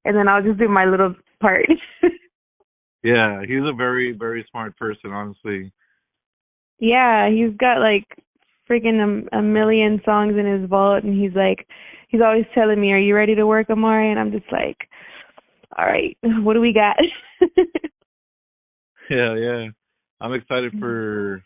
And 0.03 0.15
then 0.15 0.27
I'll 0.27 0.41
just 0.41 0.59
do 0.59 0.67
my 0.67 0.85
little 0.85 1.15
part. 1.39 1.65
yeah, 3.03 3.41
he's 3.41 3.63
a 3.63 3.73
very, 3.73 4.13
very 4.13 4.45
smart 4.49 4.77
person, 4.77 5.11
honestly. 5.11 5.71
Yeah, 6.79 7.29
he's 7.29 7.55
got 7.57 7.79
like 7.79 8.05
freaking 8.69 9.27
a, 9.31 9.37
a 9.37 9.41
million 9.41 10.01
songs 10.03 10.35
in 10.37 10.45
his 10.45 10.69
vault, 10.69 11.03
and 11.03 11.19
he's 11.19 11.35
like, 11.35 11.67
he's 12.09 12.21
always 12.21 12.45
telling 12.53 12.81
me, 12.81 12.91
"Are 12.91 12.99
you 12.99 13.15
ready 13.15 13.35
to 13.35 13.45
work, 13.45 13.67
Amarie?" 13.67 14.09
And 14.09 14.19
I'm 14.19 14.31
just 14.31 14.51
like, 14.51 14.89
"All 15.77 15.85
right, 15.85 16.17
what 16.23 16.53
do 16.53 16.61
we 16.61 16.73
got?" 16.73 16.97
Yeah, 19.09 19.35
yeah. 19.35 19.67
I'm 20.21 20.33
excited 20.33 20.73
for 20.79 21.43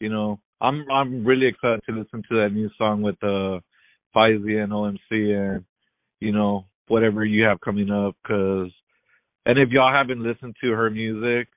you 0.00 0.08
know, 0.08 0.38
I'm 0.60 0.84
I'm 0.90 1.24
really 1.24 1.46
excited 1.46 1.80
to 1.88 1.96
listen 1.96 2.22
to 2.28 2.36
that 2.40 2.50
new 2.52 2.68
song 2.78 3.02
with 3.02 3.16
uh 3.22 3.60
Faizy 4.14 4.62
and 4.62 4.72
OMC 4.72 4.98
and 5.10 5.64
you 6.20 6.32
know, 6.32 6.66
whatever 6.88 7.24
you 7.24 7.44
have 7.44 7.60
coming 7.60 7.90
up 7.90 8.14
cuz 8.26 8.72
and 9.46 9.58
if 9.58 9.70
y'all 9.70 9.92
haven't 9.92 10.22
listened 10.22 10.54
to 10.60 10.70
her 10.70 10.90
music, 10.90 11.48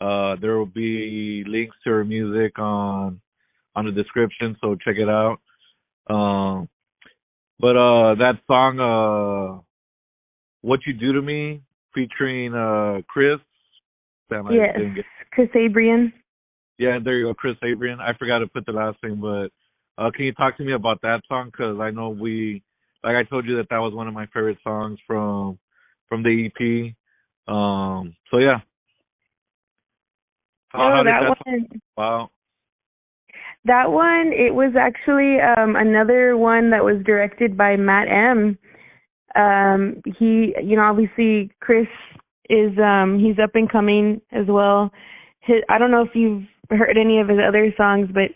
uh 0.00 0.36
there 0.40 0.56
will 0.56 0.66
be 0.66 1.44
links 1.46 1.76
to 1.84 1.90
her 1.90 2.04
music 2.04 2.58
on 2.58 3.20
on 3.76 3.84
the 3.86 3.92
description, 3.92 4.56
so 4.60 4.74
check 4.76 4.96
it 4.96 5.08
out. 5.08 5.38
Um 6.08 6.68
but 7.58 7.76
uh 7.76 8.14
that 8.16 8.40
song 8.46 8.80
uh 8.80 9.60
What 10.62 10.80
You 10.86 10.92
Do 10.92 11.12
to 11.12 11.22
Me 11.22 11.62
featuring 11.94 12.54
uh 12.54 13.00
Chris 13.08 13.40
Damn, 14.30 14.46
I 14.46 14.52
yes, 14.52 14.76
didn't 14.76 15.04
Chris 15.32 15.48
Abrian. 15.56 16.12
yeah, 16.78 16.98
there 17.02 17.18
you 17.18 17.26
go, 17.26 17.34
Chris 17.34 17.56
Abrian. 17.64 18.00
I 18.00 18.16
forgot 18.18 18.38
to 18.38 18.46
put 18.46 18.64
the 18.64 18.72
last 18.72 18.98
name, 19.02 19.20
but 19.20 19.48
uh, 19.98 20.10
can 20.12 20.24
you 20.24 20.32
talk 20.32 20.56
to 20.56 20.64
me 20.64 20.72
about 20.72 21.02
that 21.02 21.20
song? 21.28 21.46
Because 21.46 21.78
I 21.80 21.90
know 21.90 22.10
we, 22.10 22.62
like 23.04 23.16
I 23.16 23.24
told 23.28 23.46
you 23.46 23.56
that 23.56 23.68
that 23.70 23.78
was 23.78 23.92
one 23.92 24.08
of 24.08 24.14
my 24.14 24.26
favorite 24.26 24.58
songs 24.62 24.98
from 25.06 25.58
from 26.08 26.22
the 26.22 26.46
EP. 26.46 26.94
Um, 27.52 28.14
so 28.30 28.38
yeah. 28.38 28.58
How, 30.68 30.78
oh, 30.78 30.96
how 30.96 31.02
that 31.02 31.20
that 31.20 31.36
one. 31.44 31.66
Wow. 31.96 32.30
That 33.64 33.90
one, 33.90 34.32
it 34.32 34.54
was 34.54 34.72
actually 34.78 35.38
um 35.40 35.76
another 35.76 36.36
one 36.36 36.70
that 36.70 36.84
was 36.84 37.02
directed 37.04 37.56
by 37.56 37.76
Matt 37.76 38.08
M. 38.08 38.56
Um 39.36 40.02
he 40.18 40.54
you 40.62 40.76
know, 40.76 40.82
obviously 40.82 41.50
Chris 41.60 41.86
is 42.48 42.72
um 42.78 43.18
he's 43.18 43.38
up 43.42 43.54
and 43.54 43.70
coming 43.70 44.20
as 44.32 44.46
well. 44.48 44.90
His 45.40 45.62
I 45.68 45.78
don't 45.78 45.90
know 45.90 46.02
if 46.02 46.14
you've 46.14 46.44
heard 46.70 46.96
any 46.98 47.20
of 47.20 47.28
his 47.28 47.38
other 47.46 47.72
songs, 47.76 48.08
but 48.12 48.30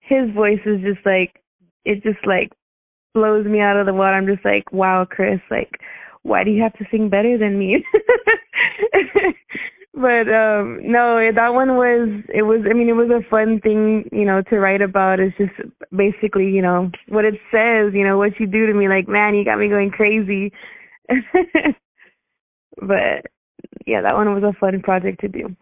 his 0.00 0.30
voice 0.34 0.60
is 0.66 0.80
just 0.80 1.04
like 1.04 1.40
it 1.84 2.02
just 2.02 2.26
like 2.26 2.50
blows 3.14 3.46
me 3.46 3.60
out 3.60 3.76
of 3.76 3.86
the 3.86 3.94
water. 3.94 4.16
I'm 4.16 4.26
just 4.26 4.44
like, 4.44 4.72
Wow, 4.72 5.06
Chris, 5.08 5.40
like 5.50 5.70
why 6.22 6.44
do 6.44 6.50
you 6.50 6.62
have 6.62 6.74
to 6.74 6.84
sing 6.90 7.08
better 7.08 7.38
than 7.38 7.58
me? 7.58 7.84
but 9.94 10.28
um 10.28 10.80
no 10.82 11.30
that 11.34 11.52
one 11.52 11.76
was 11.76 12.08
it 12.32 12.42
was 12.42 12.60
i 12.70 12.74
mean 12.74 12.88
it 12.88 12.92
was 12.92 13.10
a 13.10 13.28
fun 13.28 13.60
thing 13.60 14.08
you 14.12 14.24
know 14.24 14.42
to 14.42 14.58
write 14.58 14.82
about. 14.82 15.20
It's 15.20 15.36
just 15.36 15.52
basically 15.94 16.46
you 16.50 16.62
know 16.62 16.90
what 17.08 17.24
it 17.24 17.34
says 17.50 17.92
you 17.92 18.06
know 18.06 18.16
what 18.18 18.38
you 18.38 18.46
do 18.46 18.66
to 18.66 18.74
me. 18.74 18.88
Like 18.88 19.08
man 19.08 19.34
you 19.34 19.44
got 19.44 19.58
me 19.58 19.68
going 19.68 19.90
crazy. 19.90 20.52
But 22.76 23.26
yeah 23.86 24.00
that 24.02 24.14
one 24.14 24.32
was 24.34 24.42
a 24.42 24.58
fun 24.58 24.80
project 24.82 25.20
to 25.20 25.28
do. 25.28 25.54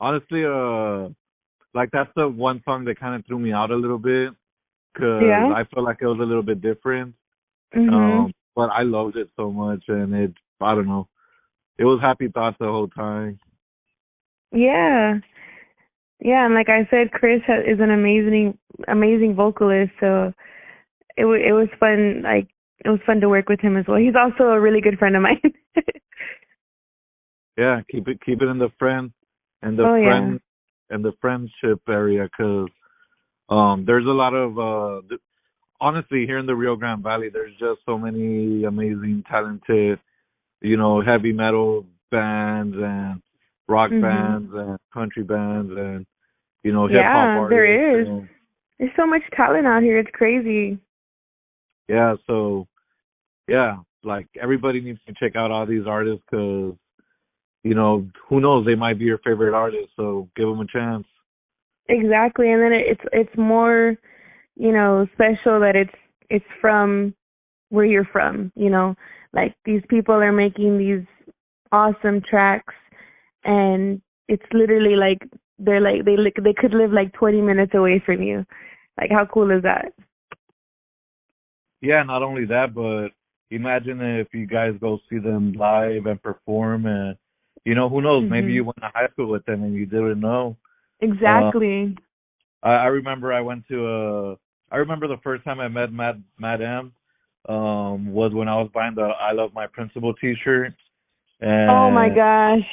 Honestly, 0.00 0.44
uh, 0.44 1.08
like 1.74 1.90
that's 1.92 2.10
the 2.16 2.28
one 2.28 2.62
song 2.64 2.84
that 2.84 2.98
kind 2.98 3.14
of 3.16 3.26
threw 3.26 3.38
me 3.38 3.52
out 3.52 3.70
a 3.70 3.76
little 3.76 3.98
bit 3.98 4.32
because 4.94 5.22
Yeah? 5.22 5.52
I 5.54 5.64
felt 5.72 5.84
like 5.84 5.98
it 6.00 6.06
was 6.06 6.18
a 6.20 6.24
little 6.24 6.42
bit 6.42 6.60
different. 6.60 7.14
mhm 7.74 7.92
Um, 7.92 8.32
but 8.54 8.70
I 8.70 8.82
loved 8.82 9.16
it 9.16 9.28
so 9.36 9.50
much, 9.50 9.84
and 9.88 10.14
it 10.14 10.32
I 10.60 10.74
don't 10.74 10.86
know, 10.86 11.08
it 11.78 11.84
was 11.84 12.00
happy 12.00 12.28
thoughts 12.28 12.56
the 12.60 12.66
whole 12.66 12.88
time. 12.88 13.38
yeah 14.52 15.14
yeah 16.20 16.44
and 16.46 16.54
like 16.54 16.68
i 16.68 16.86
said 16.90 17.12
chris 17.12 17.40
ha- 17.46 17.60
is 17.66 17.80
an 17.80 17.90
amazing 17.90 18.56
amazing 18.88 19.34
vocalist 19.34 19.92
so 20.00 20.32
it 21.16 21.24
wa 21.24 21.32
it 21.34 21.52
was 21.52 21.68
fun 21.78 22.22
like 22.22 22.48
it 22.84 22.88
was 22.88 23.00
fun 23.06 23.20
to 23.20 23.28
work 23.28 23.48
with 23.48 23.60
him 23.60 23.76
as 23.76 23.84
well 23.86 23.98
he's 23.98 24.14
also 24.16 24.44
a 24.44 24.60
really 24.60 24.80
good 24.80 24.98
friend 24.98 25.16
of 25.16 25.22
mine 25.22 25.40
Yeah, 27.56 27.80
keep 27.90 28.06
it 28.08 28.18
keep 28.24 28.40
it 28.40 28.46
in 28.48 28.58
the 28.58 28.70
friend 28.78 29.12
and 29.62 29.76
the 29.78 29.84
Oh, 29.84 29.96
yeah. 29.96 30.04
friend 30.04 30.40
and 30.90 31.04
the 31.04 31.12
friendship 31.20 31.80
area 31.88 32.24
because 32.24 32.68
um 33.48 33.84
there's 33.84 34.06
a 34.06 34.10
lot 34.10 34.32
of 34.34 34.58
uh 34.58 35.00
th- 35.08 35.20
honestly 35.80 36.24
here 36.24 36.38
in 36.38 36.46
the 36.46 36.54
Rio 36.54 36.76
Grande 36.76 37.02
Valley 37.02 37.28
there's 37.32 37.54
just 37.58 37.80
so 37.84 37.98
many 37.98 38.64
amazing 38.64 39.24
talented 39.28 39.98
you 40.60 40.76
know 40.76 41.00
heavy 41.00 41.32
metal 41.32 41.86
bands 42.10 42.76
and 42.78 43.22
rock 43.68 43.90
Mhm. 43.90 44.00
bands 44.02 44.52
and 44.54 44.78
country 44.92 45.22
bands 45.22 45.70
and 45.76 46.06
you 46.64 46.72
know 46.72 46.86
hip 46.86 47.02
hop 47.04 47.28
Yeah, 47.34 47.38
artists 47.40 47.50
there 47.50 48.00
is. 48.00 48.08
and- 48.08 48.28
There's 48.78 48.94
so 48.96 49.06
much 49.06 49.22
talent 49.32 49.66
out 49.66 49.82
here. 49.82 49.98
It's 49.98 50.10
crazy. 50.12 50.78
yeah, 51.88 52.14
so 52.26 52.66
yeah, 53.48 53.78
like 54.04 54.26
everybody 54.40 54.80
needs 54.80 55.00
to 55.06 55.14
check 55.14 55.34
out 55.36 55.50
all 55.50 55.66
these 55.66 55.86
artists 55.86 56.22
because 56.30 56.76
you 57.64 57.74
know 57.74 58.06
who 58.28 58.40
knows 58.40 58.64
they 58.64 58.74
might 58.76 58.98
be 58.98 59.04
your 59.04 59.18
favorite 59.18 59.54
artist, 59.54 59.90
so 59.96 60.28
give 60.36 60.46
them 60.48 60.60
a 60.60 60.66
chance. 60.66 61.06
Exactly, 61.88 62.50
and 62.52 62.62
then 62.62 62.72
it's 62.72 63.00
it's 63.12 63.36
more, 63.36 63.96
you 64.56 64.72
know, 64.72 65.06
special 65.14 65.58
that 65.60 65.74
it's 65.74 65.94
it's 66.30 66.44
from 66.60 67.14
where 67.70 67.84
you're 67.86 68.04
from. 68.12 68.52
You 68.54 68.70
know, 68.70 68.94
like 69.32 69.54
these 69.64 69.82
people 69.88 70.14
are 70.14 70.32
making 70.32 70.78
these 70.78 71.04
awesome 71.72 72.20
tracks, 72.28 72.74
and 73.44 74.00
it's 74.28 74.42
literally 74.52 74.96
like 74.96 75.18
they're 75.58 75.80
like 75.80 76.04
they 76.04 76.16
li- 76.16 76.32
they 76.42 76.54
could 76.54 76.74
live 76.74 76.92
like 76.92 77.12
20 77.14 77.40
minutes 77.40 77.72
away 77.74 78.02
from 78.04 78.22
you. 78.22 78.44
Like 78.98 79.10
how 79.10 79.26
cool 79.26 79.50
is 79.50 79.62
that? 79.62 79.92
Yeah, 81.80 82.02
not 82.02 82.22
only 82.22 82.44
that, 82.46 82.74
but 82.74 83.08
imagine 83.50 84.00
if 84.00 84.28
you 84.34 84.46
guys 84.46 84.74
go 84.80 84.98
see 85.08 85.18
them 85.18 85.52
live 85.52 86.06
and 86.06 86.20
perform, 86.22 86.86
and 86.86 87.16
you 87.64 87.74
know 87.74 87.88
who 87.88 88.00
knows, 88.02 88.28
maybe 88.28 88.48
Mhm. 88.48 88.54
you 88.54 88.64
went 88.64 88.80
to 88.80 88.90
high 88.94 89.08
school 89.08 89.28
with 89.28 89.44
them 89.44 89.62
and 89.62 89.74
you 89.74 89.86
didn't 89.86 90.20
know. 90.20 90.56
Exactly. 91.00 91.96
I, 92.62 92.70
I 92.70 92.86
remember 92.86 93.32
I 93.32 93.40
went 93.40 93.66
to 93.68 93.86
uh 93.86 94.36
I 94.70 94.76
remember 94.78 95.06
the 95.06 95.18
first 95.18 95.44
time 95.44 95.60
I 95.60 95.68
met 95.68 95.92
Matt 95.92 96.16
Madam 96.38 96.92
um 97.48 98.12
was 98.12 98.32
when 98.34 98.48
I 98.48 98.56
was 98.56 98.70
buying 98.74 98.94
the 98.94 99.02
I 99.20 99.32
Love 99.32 99.52
My 99.54 99.66
Principal 99.66 100.14
t 100.14 100.34
shirt. 100.44 100.72
And 101.40 101.70
oh 101.70 101.90
my 101.90 102.08
gosh. 102.08 102.66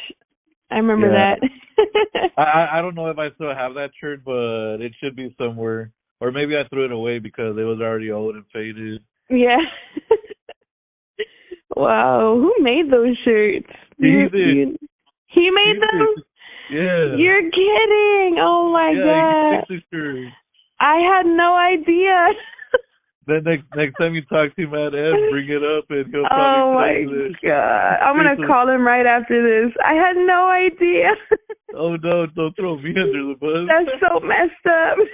I 0.72 0.78
remember 0.78 1.08
Yeah. 1.12 1.36
that. 1.36 2.30
I 2.38 2.80
I 2.80 2.82
don't 2.82 2.96
know 2.96 3.10
if 3.10 3.18
I 3.20 3.30
still 3.36 3.54
have 3.54 3.74
that 3.76 3.92
shirt 4.00 4.24
but 4.26 4.82
it 4.84 4.94
should 5.00 5.16
be 5.16 5.34
somewhere. 5.38 5.92
Or 6.22 6.32
maybe 6.32 6.56
I 6.56 6.68
threw 6.70 6.86
it 6.86 6.92
away 6.92 7.20
because 7.20 7.58
it 7.58 7.64
was 7.64 7.80
already 7.82 8.10
old 8.12 8.36
and 8.36 8.46
faded. 8.54 9.02
yeah. 9.30 9.58
wow, 11.76 12.36
who 12.40 12.54
made 12.64 12.92
those 12.92 13.18
shirts? 13.24 13.68
He 14.00 14.08
You- 14.08 14.30
did. 14.30 14.56
you- 14.58 14.78
he 15.28 15.50
made 15.52 15.82
them? 15.82 16.08
Yeah. 16.72 17.16
You're 17.18 17.42
kidding. 17.52 18.38
Oh 18.40 18.72
my 18.72 18.92
yeah, 18.92 19.04
god. 19.04 19.66
he 19.68 19.76
fixed 19.76 19.92
the 19.92 19.98
shirt. 19.98 20.28
I 20.80 20.96
had 21.00 21.26
no 21.26 21.56
idea. 21.56 22.30
Then 23.28 23.44
next 23.44 23.64
next 23.76 23.96
time 23.98 24.14
you 24.14 24.22
talk 24.26 24.56
to 24.56 24.68
Matt 24.68 24.94
Ed, 24.94 25.14
bring 25.32 25.50
it 25.50 25.64
up 25.64 25.86
and 25.90 26.06
he'll 26.14 26.26
oh 26.26 26.30
probably 26.30 26.76
my 26.76 26.88
tell 26.94 27.02
you 27.02 27.28
this. 27.30 27.36
god. 27.42 27.98
I'm 28.04 28.16
gonna 28.16 28.48
call 28.48 28.70
him 28.70 28.86
right 28.86 29.06
after 29.06 29.42
this. 29.42 29.74
I 29.84 29.94
had 29.94 30.16
no 30.16 30.48
idea. 30.50 31.12
Oh 31.78 31.98
no, 31.98 32.26
don't 32.28 32.56
throw 32.56 32.78
me 32.78 32.92
under 32.92 33.34
the 33.34 33.36
bus. 33.38 33.68
That's 33.68 34.00
so 34.00 34.20
messed 34.22 34.66
up. 34.66 34.98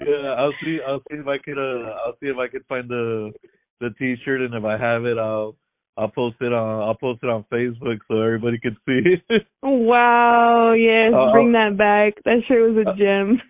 Yeah, 0.00 0.32
I'll 0.38 0.54
see. 0.64 0.78
I'll 0.86 1.00
see 1.10 1.18
if 1.18 1.26
I 1.26 1.36
could. 1.36 1.58
Uh, 1.58 1.90
I'll 2.06 2.16
see 2.22 2.28
if 2.28 2.38
I 2.38 2.48
could 2.48 2.64
find 2.66 2.88
the 2.88 3.32
the 3.80 3.90
T-shirt, 3.98 4.40
and 4.40 4.54
if 4.54 4.64
I 4.64 4.78
have 4.78 5.04
it, 5.04 5.18
I'll 5.18 5.56
I'll 5.98 6.08
post 6.08 6.36
it 6.40 6.54
on 6.54 6.82
I'll 6.88 6.94
post 6.94 7.20
it 7.22 7.28
on 7.28 7.44
Facebook 7.52 7.98
so 8.08 8.22
everybody 8.22 8.58
can 8.58 8.76
see. 8.86 9.22
Wow, 9.62 10.72
yes, 10.72 11.12
Uh, 11.14 11.32
bring 11.32 11.52
that 11.52 11.76
back. 11.76 12.14
That 12.24 12.40
shirt 12.48 12.72
was 12.72 12.86
a 12.86 12.90
uh, 12.90 12.96
gem. 12.96 13.42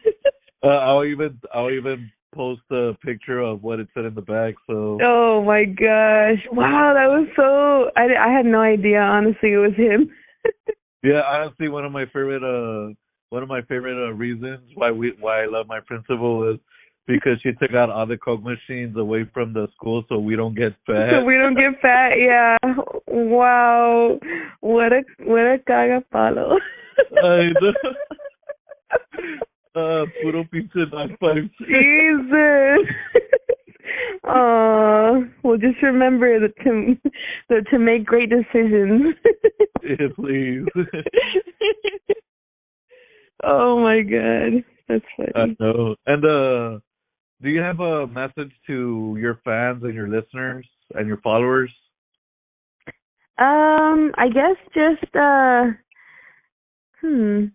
uh, 0.64 0.66
I'll 0.66 1.04
even 1.04 1.38
I'll 1.54 1.70
even 1.70 2.10
post 2.34 2.62
a 2.70 2.92
picture 3.04 3.40
of 3.40 3.62
what 3.62 3.80
it 3.80 3.88
said 3.94 4.04
in 4.04 4.14
the 4.14 4.22
back. 4.22 4.54
So 4.66 4.98
oh 5.02 5.42
my 5.44 5.64
gosh. 5.64 6.42
Wow, 6.52 6.94
that 6.94 7.08
was 7.08 7.28
so 7.36 7.90
I 8.00 8.28
I 8.28 8.32
had 8.32 8.46
no 8.46 8.60
idea 8.60 9.00
honestly 9.00 9.52
it 9.52 9.58
was 9.58 9.74
him. 9.76 10.10
yeah, 11.02 11.22
honestly, 11.26 11.68
one 11.68 11.84
of 11.84 11.92
my 11.92 12.04
favorite 12.06 12.42
uh 12.42 12.94
one 13.30 13.42
of 13.42 13.48
my 13.48 13.62
favorite 13.62 13.96
uh, 13.96 14.12
reasons 14.12 14.60
why 14.74 14.90
we 14.90 15.12
why 15.20 15.42
I 15.42 15.46
love 15.46 15.66
my 15.68 15.80
principal 15.80 16.52
is 16.52 16.58
because 17.06 17.40
she 17.42 17.50
took 17.52 17.74
out 17.74 17.90
all 17.90 18.06
the 18.06 18.16
coke 18.16 18.42
machines 18.42 18.96
away 18.96 19.28
from 19.32 19.52
the 19.52 19.66
school 19.74 20.04
so 20.08 20.18
we 20.18 20.36
don't 20.36 20.54
get 20.54 20.72
fat. 20.86 21.10
so 21.10 21.24
we 21.24 21.34
don't 21.34 21.54
get 21.54 21.80
fat. 21.80 22.10
Yeah. 22.18 22.56
Wow. 23.08 24.18
What 24.60 24.92
a 24.92 25.02
what 25.20 25.40
a 25.40 25.58
cagapalo. 25.68 26.56
I 27.22 27.50
know. 27.60 27.72
Uh, 29.74 30.04
puro 30.22 30.44
pinche 30.44 30.72
six. 30.74 31.50
Jesus. 31.60 32.86
Oh, 34.24 35.24
well, 35.42 35.56
just 35.56 35.82
remember 35.82 36.38
that 36.40 36.54
to 36.64 36.96
that 37.48 37.66
to 37.70 37.78
make 37.78 38.04
great 38.04 38.30
decisions. 38.30 39.14
Yeah, 39.82 40.08
please. 40.14 40.66
oh 43.42 43.80
my 43.80 44.02
god, 44.02 44.62
that's 44.86 45.04
funny. 45.16 45.32
I 45.34 45.56
know. 45.58 45.96
And 46.06 46.22
uh, 46.22 46.80
do 47.40 47.48
you 47.48 47.60
have 47.60 47.80
a 47.80 48.06
message 48.06 48.52
to 48.66 49.16
your 49.18 49.40
fans 49.42 49.82
and 49.82 49.94
your 49.94 50.06
listeners 50.06 50.68
and 50.94 51.08
your 51.08 51.16
followers? 51.22 51.72
Um, 53.38 54.12
I 54.18 54.28
guess 54.28 54.56
just 54.74 55.16
uh, 55.16 55.72
hmm, 57.00 57.46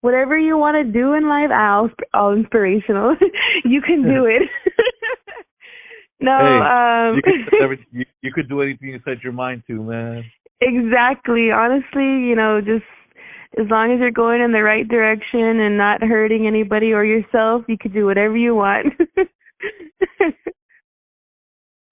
whatever 0.00 0.38
you 0.38 0.56
want 0.56 0.76
to 0.76 0.84
do 0.84 1.14
in 1.14 1.28
life, 1.28 1.50
all 1.52 1.90
all 2.14 2.32
inspirational. 2.32 3.16
you 3.64 3.80
can 3.80 4.02
do 4.02 4.26
it. 4.26 4.42
no, 6.20 6.32
um, 6.32 7.16
You 7.16 7.22
could 7.22 7.78
you 8.22 8.32
could 8.32 8.48
do 8.48 8.62
anything 8.62 8.88
you 8.90 9.00
set 9.04 9.22
your 9.22 9.32
mind 9.32 9.62
to, 9.68 9.82
man. 9.82 10.24
Exactly. 10.60 11.50
Honestly, 11.50 12.26
you 12.26 12.34
know, 12.34 12.60
just 12.60 12.84
as 13.58 13.66
long 13.70 13.92
as 13.92 14.00
you're 14.00 14.10
going 14.10 14.40
in 14.40 14.52
the 14.52 14.62
right 14.62 14.86
direction 14.86 15.60
and 15.60 15.78
not 15.78 16.02
hurting 16.02 16.46
anybody 16.46 16.92
or 16.92 17.04
yourself, 17.04 17.62
you 17.68 17.78
could 17.80 17.94
do 17.94 18.04
whatever 18.06 18.36
you 18.36 18.54
want. 18.54 18.86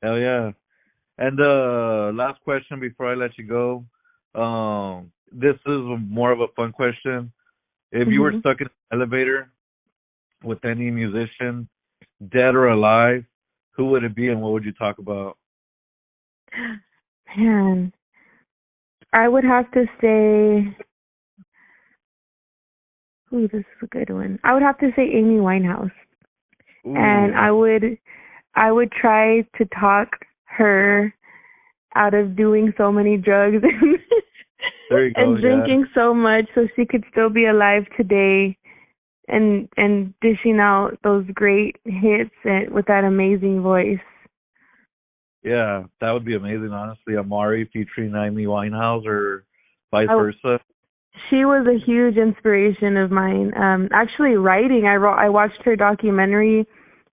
Hell 0.02 0.18
yeah. 0.18 0.50
And 1.18 1.40
uh, 1.40 2.12
last 2.12 2.42
question 2.42 2.78
before 2.80 3.10
I 3.10 3.14
let 3.14 3.38
you 3.38 3.46
go. 3.46 3.84
Um, 4.38 5.10
this 5.32 5.54
is 5.54 5.80
more 6.08 6.30
of 6.30 6.40
a 6.40 6.48
fun 6.54 6.72
question. 6.72 7.32
If 7.96 8.08
you 8.08 8.20
were 8.20 8.32
Mhm. 8.32 8.40
stuck 8.40 8.60
in 8.60 8.66
an 8.66 8.72
elevator 8.92 9.50
with 10.42 10.62
any 10.66 10.90
musician, 10.90 11.66
dead 12.28 12.54
or 12.54 12.68
alive, 12.68 13.24
who 13.70 13.86
would 13.86 14.04
it 14.04 14.14
be 14.14 14.28
and 14.28 14.42
what 14.42 14.52
would 14.52 14.64
you 14.64 14.72
talk 14.72 14.98
about? 14.98 15.38
Man, 17.36 17.92
I 19.12 19.28
would 19.28 19.44
have 19.44 19.70
to 19.72 19.86
say, 20.00 20.76
ooh, 23.32 23.48
this 23.48 23.60
is 23.60 23.82
a 23.82 23.86
good 23.86 24.10
one. 24.10 24.38
I 24.44 24.52
would 24.52 24.62
have 24.62 24.78
to 24.78 24.92
say 24.94 25.10
Amy 25.10 25.38
Winehouse, 25.38 25.92
and 26.84 27.34
I 27.34 27.50
would, 27.50 27.98
I 28.54 28.72
would 28.72 28.92
try 28.92 29.40
to 29.56 29.64
talk 29.66 30.08
her 30.44 31.14
out 31.94 32.12
of 32.12 32.36
doing 32.36 32.74
so 32.76 32.92
many 32.92 33.16
drugs 33.16 33.62
and 33.62 33.98
There 34.88 35.06
you 35.06 35.14
go, 35.14 35.22
and 35.22 35.34
yeah. 35.34 35.40
drinking 35.40 35.86
so 35.94 36.14
much 36.14 36.46
so 36.54 36.66
she 36.76 36.86
could 36.86 37.04
still 37.10 37.30
be 37.30 37.46
alive 37.46 37.84
today 37.96 38.56
and 39.28 39.68
and 39.76 40.14
dishing 40.20 40.58
out 40.60 40.98
those 41.02 41.24
great 41.34 41.76
hits 41.84 42.30
and 42.44 42.72
with 42.72 42.86
that 42.86 43.04
amazing 43.04 43.62
voice. 43.62 43.98
Yeah, 45.42 45.84
that 46.00 46.10
would 46.10 46.24
be 46.24 46.36
amazing, 46.36 46.70
honestly. 46.72 47.14
Amarie 47.14 47.70
featuring 47.72 48.14
Amy 48.14 48.46
Winehouse 48.46 49.06
or 49.06 49.44
vice 49.90 50.08
I- 50.10 50.14
versa. 50.14 50.60
She 51.30 51.46
was 51.46 51.66
a 51.66 51.82
huge 51.84 52.18
inspiration 52.18 52.96
of 52.96 53.10
mine. 53.10 53.52
Um 53.56 53.88
actually 53.92 54.34
writing, 54.34 54.86
I 54.86 54.96
wrote 54.96 55.16
I 55.16 55.28
watched 55.28 55.62
her 55.64 55.74
documentary 55.74 56.66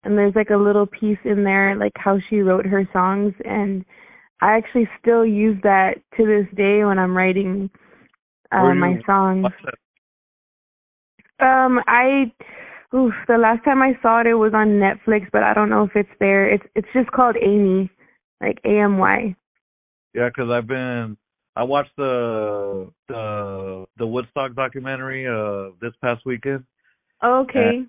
and 0.05 0.19
there's 0.19 0.35
like 0.35 0.51
a 0.51 0.57
little 0.57 0.87
piece 0.87 1.19
in 1.25 1.45
there 1.45 1.77
like 1.77 1.93
how 1.95 2.19
she 2.29 2.41
wrote 2.41 2.67
her 2.67 2.89
songs 2.93 3.33
and 3.45 3.85
I 4.43 4.57
actually 4.57 4.89
still 5.01 5.25
use 5.25 5.57
that 5.63 6.03
to 6.17 6.27
this 6.27 6.47
day 6.57 6.85
when 6.85 6.99
I'm 6.99 7.17
writing 7.17 7.71
uh 8.51 8.75
my 8.75 9.01
songs. 9.07 9.47
Um, 11.39 11.81
I, 11.87 12.33
oof, 12.95 13.15
the 13.27 13.39
last 13.39 13.65
time 13.65 13.83
I 13.83 13.99
saw 14.03 14.21
it, 14.21 14.27
it 14.27 14.35
was 14.35 14.53
on 14.55 14.81
Netflix, 14.81 15.29
but 15.33 15.43
I 15.43 15.55
don't 15.55 15.71
know 15.71 15.85
if 15.85 15.93
it's 15.95 16.17
there. 16.21 16.49
It's 16.49 16.65
it's 16.75 16.89
just 16.93 17.11
called 17.13 17.37
Amy, 17.41 17.89
like 18.41 18.59
A 18.65 18.81
M 18.81 18.99
Y. 18.99 19.35
Yeah, 20.13 20.29
because 20.29 20.51
I've 20.51 20.67
been 20.67 21.17
I 21.55 21.63
watched 21.63 21.97
the 21.97 22.91
the 23.09 23.87
the 23.97 24.07
Woodstock 24.07 24.55
documentary 24.55 25.27
uh 25.27 25.71
this 25.81 25.95
past 26.01 26.27
weekend, 26.27 26.65
Okay. 27.25 27.87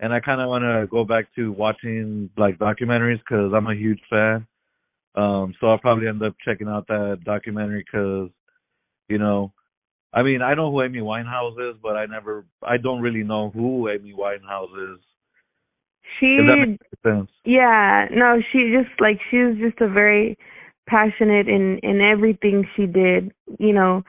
and 0.00 0.12
I 0.14 0.20
kind 0.20 0.40
of 0.40 0.48
want 0.48 0.62
to 0.62 0.86
go 0.90 1.04
back 1.04 1.26
to 1.36 1.52
watching 1.52 2.30
like 2.38 2.58
documentaries 2.58 3.18
because 3.18 3.52
I'm 3.54 3.66
a 3.66 3.74
huge 3.74 4.00
fan. 4.08 4.46
Um, 5.14 5.54
so 5.60 5.68
I'll 5.68 5.78
probably 5.78 6.08
end 6.08 6.22
up 6.22 6.34
checking 6.44 6.68
out 6.68 6.86
that 6.88 7.20
documentary 7.24 7.84
because, 7.84 8.30
you 9.08 9.18
know, 9.18 9.52
I 10.12 10.22
mean 10.22 10.42
I 10.42 10.54
know 10.54 10.70
who 10.70 10.82
Amy 10.82 11.00
Winehouse 11.00 11.70
is, 11.70 11.76
but 11.82 11.96
I 11.96 12.06
never 12.06 12.44
I 12.62 12.76
don't 12.76 13.00
really 13.00 13.22
know 13.22 13.50
who 13.50 13.88
Amy 13.88 14.14
Winehouse 14.16 14.94
is. 14.94 15.00
She, 16.18 16.36
If 16.38 16.46
that 16.46 16.66
makes 16.68 17.02
sense. 17.02 17.30
yeah, 17.44 18.06
no, 18.12 18.40
she 18.52 18.72
just 18.76 19.00
like 19.00 19.18
she 19.30 19.38
was 19.38 19.56
just 19.58 19.80
a 19.80 19.88
very 19.88 20.36
passionate 20.86 21.48
in 21.48 21.78
in 21.82 22.00
everything 22.00 22.66
she 22.76 22.86
did. 22.86 23.32
You 23.58 23.72
know, 23.72 24.02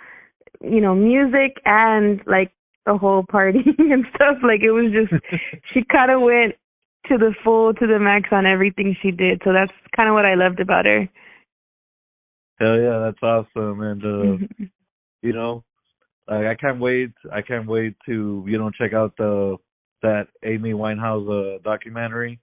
you 0.62 0.82
know, 0.82 0.96
music 0.96 1.62
and 1.66 2.22
like 2.26 2.52
the 2.86 2.98
whole 2.98 3.24
party 3.30 3.64
and 3.78 4.06
stuff. 4.16 4.38
Like 4.44 4.62
it 4.62 4.72
was 4.72 4.92
just 4.92 5.22
she 5.74 5.84
kind 5.92 6.12
of 6.12 6.22
went 6.22 6.56
to 7.10 7.18
the 7.18 7.34
full 7.44 7.74
to 7.74 7.88
the 7.88 8.00
max 8.00 8.30
on 8.32 8.46
everything 8.46 8.96
she 9.02 9.12
did. 9.12 9.42
So 9.44 9.54
that's 9.54 9.72
kind 9.96 10.10
of 10.10 10.14
what 10.16 10.26
I 10.26 10.36
loved 10.36 10.60
about 10.60 10.86
her. 10.86 11.08
Hell 12.60 12.80
yeah, 12.80 13.00
that's 13.00 13.22
awesome. 13.22 13.82
And 13.82 14.04
uh 14.04 14.08
Mhm. 14.08 14.70
you 15.22 15.34
know, 15.34 15.64
like 16.28 16.46
I 16.46 16.56
can't 16.56 16.80
wait 16.80 17.12
I 17.32 17.42
can't 17.42 17.68
wait 17.68 17.96
to, 18.06 18.44
you 18.48 18.58
know, 18.58 18.70
check 18.72 18.94
out 18.94 19.16
the 19.18 19.58
that 20.02 20.28
Amy 20.44 20.74
Winehouse 20.74 21.28
uh 21.28 21.60
documentary. 21.64 22.40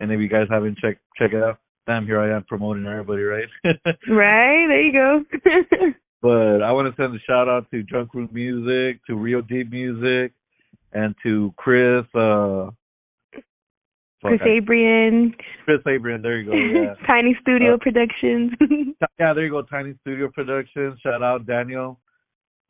And 0.00 0.10
if 0.10 0.20
you 0.20 0.28
guys 0.28 0.48
haven't 0.50 0.78
checked 0.78 1.00
check 1.16 1.32
it 1.32 1.42
out, 1.42 1.58
damn 1.86 2.06
here 2.06 2.20
I 2.20 2.34
am 2.36 2.44
promoting 2.44 2.86
everybody, 2.86 3.22
right? 3.22 3.48
right 4.08 4.66
there 4.68 4.82
you 4.82 4.92
go. 4.92 5.24
But 6.22 6.62
I 6.62 6.70
want 6.70 6.86
to 6.88 7.02
send 7.02 7.16
a 7.16 7.18
shout 7.28 7.48
out 7.48 7.68
to 7.72 7.82
Drunk 7.82 8.14
Room 8.14 8.28
Music, 8.32 9.00
to 9.08 9.16
Real 9.16 9.42
Deep 9.42 9.72
Music, 9.72 10.32
and 10.92 11.16
to 11.24 11.52
Chris. 11.56 12.04
Uh, 12.14 12.70
Chris 14.24 14.40
I- 14.42 14.48
Abrian, 14.60 15.34
Chris 15.64 15.80
Abraham. 15.86 16.22
There 16.22 16.38
you 16.38 16.50
go. 16.50 16.52
Yeah, 16.82 16.94
Tiny 17.06 17.36
Studio 17.40 17.74
Uh, 17.74 17.78
Productions. 17.78 18.52
yeah. 19.18 19.32
There 19.34 19.44
you 19.44 19.50
go. 19.50 19.62
Tiny 19.62 19.94
Studio 20.02 20.30
Productions. 20.32 20.98
Shout 21.02 21.22
out 21.22 21.46
Daniel. 21.46 21.98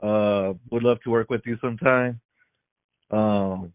Uh, 0.03 0.55
would 0.71 0.83
love 0.83 0.99
to 1.05 1.11
work 1.11 1.31
with 1.31 1.43
you 1.45 1.57
sometime. 1.61 2.21
Um, 3.11 3.73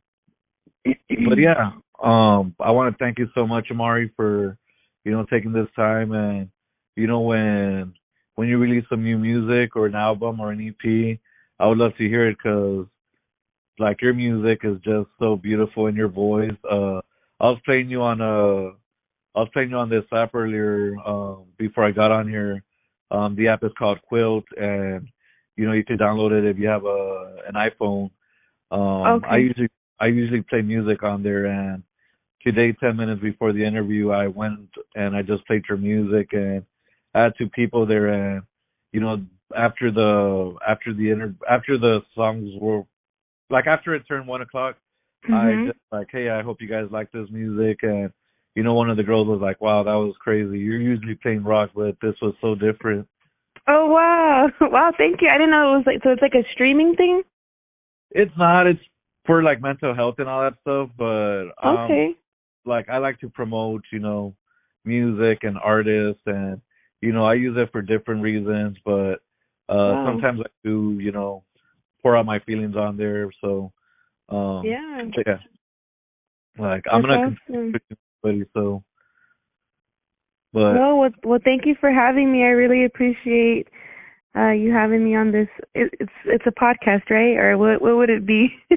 but 0.84 1.38
yeah, 1.38 1.72
um, 2.04 2.56
I 2.60 2.72
want 2.72 2.94
to 2.94 3.04
thank 3.04 3.20
you 3.20 3.28
so 3.36 3.46
much, 3.46 3.68
Amarie, 3.72 4.12
for 4.16 4.58
you 5.06 5.12
know 5.12 5.26
taking 5.32 5.54
this 5.54 5.68
time 5.76 6.12
and 6.12 6.50
you 6.96 7.08
know 7.08 7.22
when 7.22 7.94
when 8.36 8.48
you 8.48 8.58
release 8.58 8.84
some 8.90 9.04
new 9.04 9.18
music 9.18 9.76
or 9.76 9.86
an 9.86 9.96
album 9.96 10.40
or 10.40 10.52
an 10.52 10.62
EP, 10.68 11.18
I 11.60 11.68
would 11.68 11.78
love 11.78 11.96
to 11.98 12.08
hear 12.08 12.28
it 12.28 12.38
because 12.44 12.86
like 13.80 14.02
your 14.02 14.14
music 14.14 14.62
is 14.64 14.78
just 14.84 15.08
so 15.20 15.36
beautiful 15.36 15.88
in 15.88 15.96
your 15.96 16.08
voice. 16.10 16.52
Uh, 16.70 17.02
I 17.40 17.46
was 17.46 17.60
playing 17.66 17.90
you 17.90 18.02
on 18.02 18.22
uh, 18.22 18.72
I 19.36 19.42
was 19.42 19.50
playing 19.54 19.70
you 19.70 19.78
on 19.78 19.90
this 19.90 20.04
app 20.12 20.34
earlier 20.34 20.96
um, 21.06 21.46
before 21.58 21.86
I 21.86 21.92
got 21.92 22.12
on 22.12 22.28
here. 22.28 22.64
Um, 23.12 23.36
the 23.36 23.48
app 23.48 23.64
is 23.64 23.72
called 23.78 24.00
Quilt, 24.08 24.46
and 24.58 25.08
you 25.56 25.66
know 25.66 25.74
you 25.74 25.84
can 25.84 25.98
download 25.98 26.32
it 26.32 26.46
if 26.50 26.58
you 26.58 26.68
have 26.68 26.86
a 26.86 27.38
an 27.48 27.56
iPhone. 27.56 28.10
Um, 28.72 29.24
I 29.30 29.38
usually 29.38 29.70
I 30.00 30.08
usually 30.08 30.42
play 30.42 30.62
music 30.62 31.04
on 31.04 31.24
there, 31.24 31.46
and 31.46 31.84
today, 32.44 32.76
ten 32.80 32.98
minutes 32.98 33.22
before 33.22 33.54
the 33.54 33.66
interview, 33.66 34.12
I 34.12 34.28
went 34.28 34.70
and 34.96 35.16
I 35.16 35.22
just 35.22 35.46
played 35.46 35.64
your 35.70 35.78
music, 35.78 36.30
and 36.34 36.64
I 37.14 37.24
had 37.24 37.34
two 37.38 37.50
people 37.50 37.86
there, 37.86 38.08
and 38.08 38.44
you 38.92 39.00
know 39.00 39.18
after 39.56 39.92
the 39.92 40.56
after 40.68 40.94
the 40.94 41.12
inter 41.12 41.34
after 41.50 41.78
the 41.78 42.00
songs 42.16 42.50
were 42.60 42.84
like 43.50 43.68
after 43.68 43.96
it 43.96 44.04
turned 44.08 44.28
one 44.28 44.42
o'clock, 44.42 44.76
I 45.26 45.56
Mhm. 45.56 45.66
just 45.66 45.80
like, 45.92 46.08
hey, 46.12 46.30
I 46.30 46.42
hope 46.42 46.62
you 46.62 46.68
guys 46.68 46.88
like 46.92 47.12
this 47.12 47.28
music, 47.32 47.80
and 47.84 48.12
you 48.56 48.64
know 48.64 48.74
one 48.74 48.90
of 48.90 48.98
the 48.98 49.04
girls 49.04 49.28
was 49.28 49.42
like, 49.42 49.62
wow, 49.62 49.84
that 49.84 49.94
was 49.94 50.16
crazy. 50.20 50.58
You're 50.60 50.80
usually 50.80 51.16
playing 51.16 51.44
rock, 51.44 51.72
but 51.76 51.98
this 52.02 52.16
was 52.22 52.34
so 52.42 52.56
different. 52.56 53.08
Oh 53.68 53.88
wow, 53.88 54.48
wow! 54.62 54.92
Thank 54.98 55.22
you. 55.22 55.30
I 55.30 55.38
didn't 55.38 55.52
know 55.52 55.74
it 55.74 55.78
was 55.78 55.84
like 55.86 56.04
so. 56.04 56.12
It's 56.12 56.22
like 56.22 56.36
a 56.36 56.48
streaming 56.54 56.96
thing. 56.96 57.24
It's 58.12 58.32
not. 58.38 58.68
It's 58.68 58.80
for 59.26 59.44
like 59.44 59.62
mental 59.62 59.94
health 59.94 60.16
and 60.20 60.30
all 60.30 60.42
that 60.42 60.58
stuff, 60.62 60.90
but 60.98 61.68
um, 61.68 61.92
Okay. 61.92 62.16
like 62.66 62.90
I 62.90 62.98
like 62.98 63.20
to 63.20 63.30
promote, 63.30 63.84
you 63.92 64.00
know, 64.00 64.34
music 64.86 65.40
and 65.44 65.58
artists 65.58 66.22
and 66.26 66.62
you 67.02 67.12
know, 67.12 67.26
I 67.26 67.36
use 67.36 67.56
it 67.58 67.72
for 67.72 67.82
different 67.82 68.22
reasons, 68.24 68.78
but 68.86 69.22
uh 69.70 69.94
Wow. 69.94 70.04
sometimes 70.06 70.40
I 70.42 70.50
do, 70.64 70.98
you 71.00 71.12
know, 71.12 71.44
pour 72.02 72.16
out 72.18 72.26
my 72.26 72.40
feelings 72.40 72.76
on 72.76 72.98
there. 72.98 73.30
So 73.42 73.72
um 74.30 74.64
yeah. 74.66 75.02
yeah. 75.26 75.38
Like 76.58 76.84
I'm 76.92 77.02
gonna 77.02 77.36
awesome. 77.48 77.74
continue 78.24 78.46
so 78.54 78.84
but 80.54 80.74
Well, 80.74 80.98
well, 80.98 81.10
well, 81.24 81.40
thank 81.44 81.66
you 81.66 81.76
for 81.80 81.92
having 81.92 82.32
me. 82.32 82.44
I 82.44 82.48
really 82.48 82.86
appreciate 82.86 83.68
uh 84.36 84.52
you 84.52 84.72
having 84.72 85.04
me 85.04 85.16
on 85.16 85.32
this. 85.32 85.48
It, 85.76 85.94
it's 86.00 86.12
it's 86.26 86.46
a 86.48 86.52
podcast, 86.52 87.10
right? 87.10 87.38
Or 87.38 87.58
what 87.58 87.82
what 87.82 87.98
would 87.98 88.10
it 88.10 88.26
be? 88.26 88.48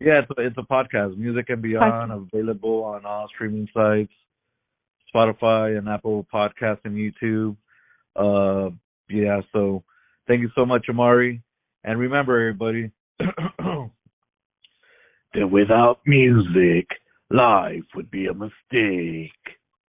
yeah, 0.00 0.20
it's 0.20 0.30
a, 0.36 0.46
it's 0.46 0.58
a 0.58 0.62
podcast, 0.62 1.16
Music 1.16 1.46
and 1.48 1.62
Beyond, 1.62 2.12
available 2.12 2.84
on 2.84 3.04
all 3.04 3.28
streaming 3.34 3.68
sites, 3.74 4.12
Spotify 5.14 5.78
and 5.78 5.88
Apple 5.88 6.26
Podcasts 6.32 6.84
and 6.84 6.96
YouTube. 6.96 7.56
Uh, 8.16 8.70
yeah, 9.08 9.40
so 9.52 9.84
thank 10.26 10.40
you 10.40 10.50
so 10.54 10.66
much, 10.66 10.86
Amarie. 10.90 11.40
And 11.84 11.98
remember, 11.98 12.38
everybody, 12.38 12.90
that 15.34 15.50
without 15.50 16.00
music, 16.06 16.86
life 17.30 17.84
would 17.94 18.10
be 18.10 18.26
a 18.26 18.34
mistake. 18.34 19.57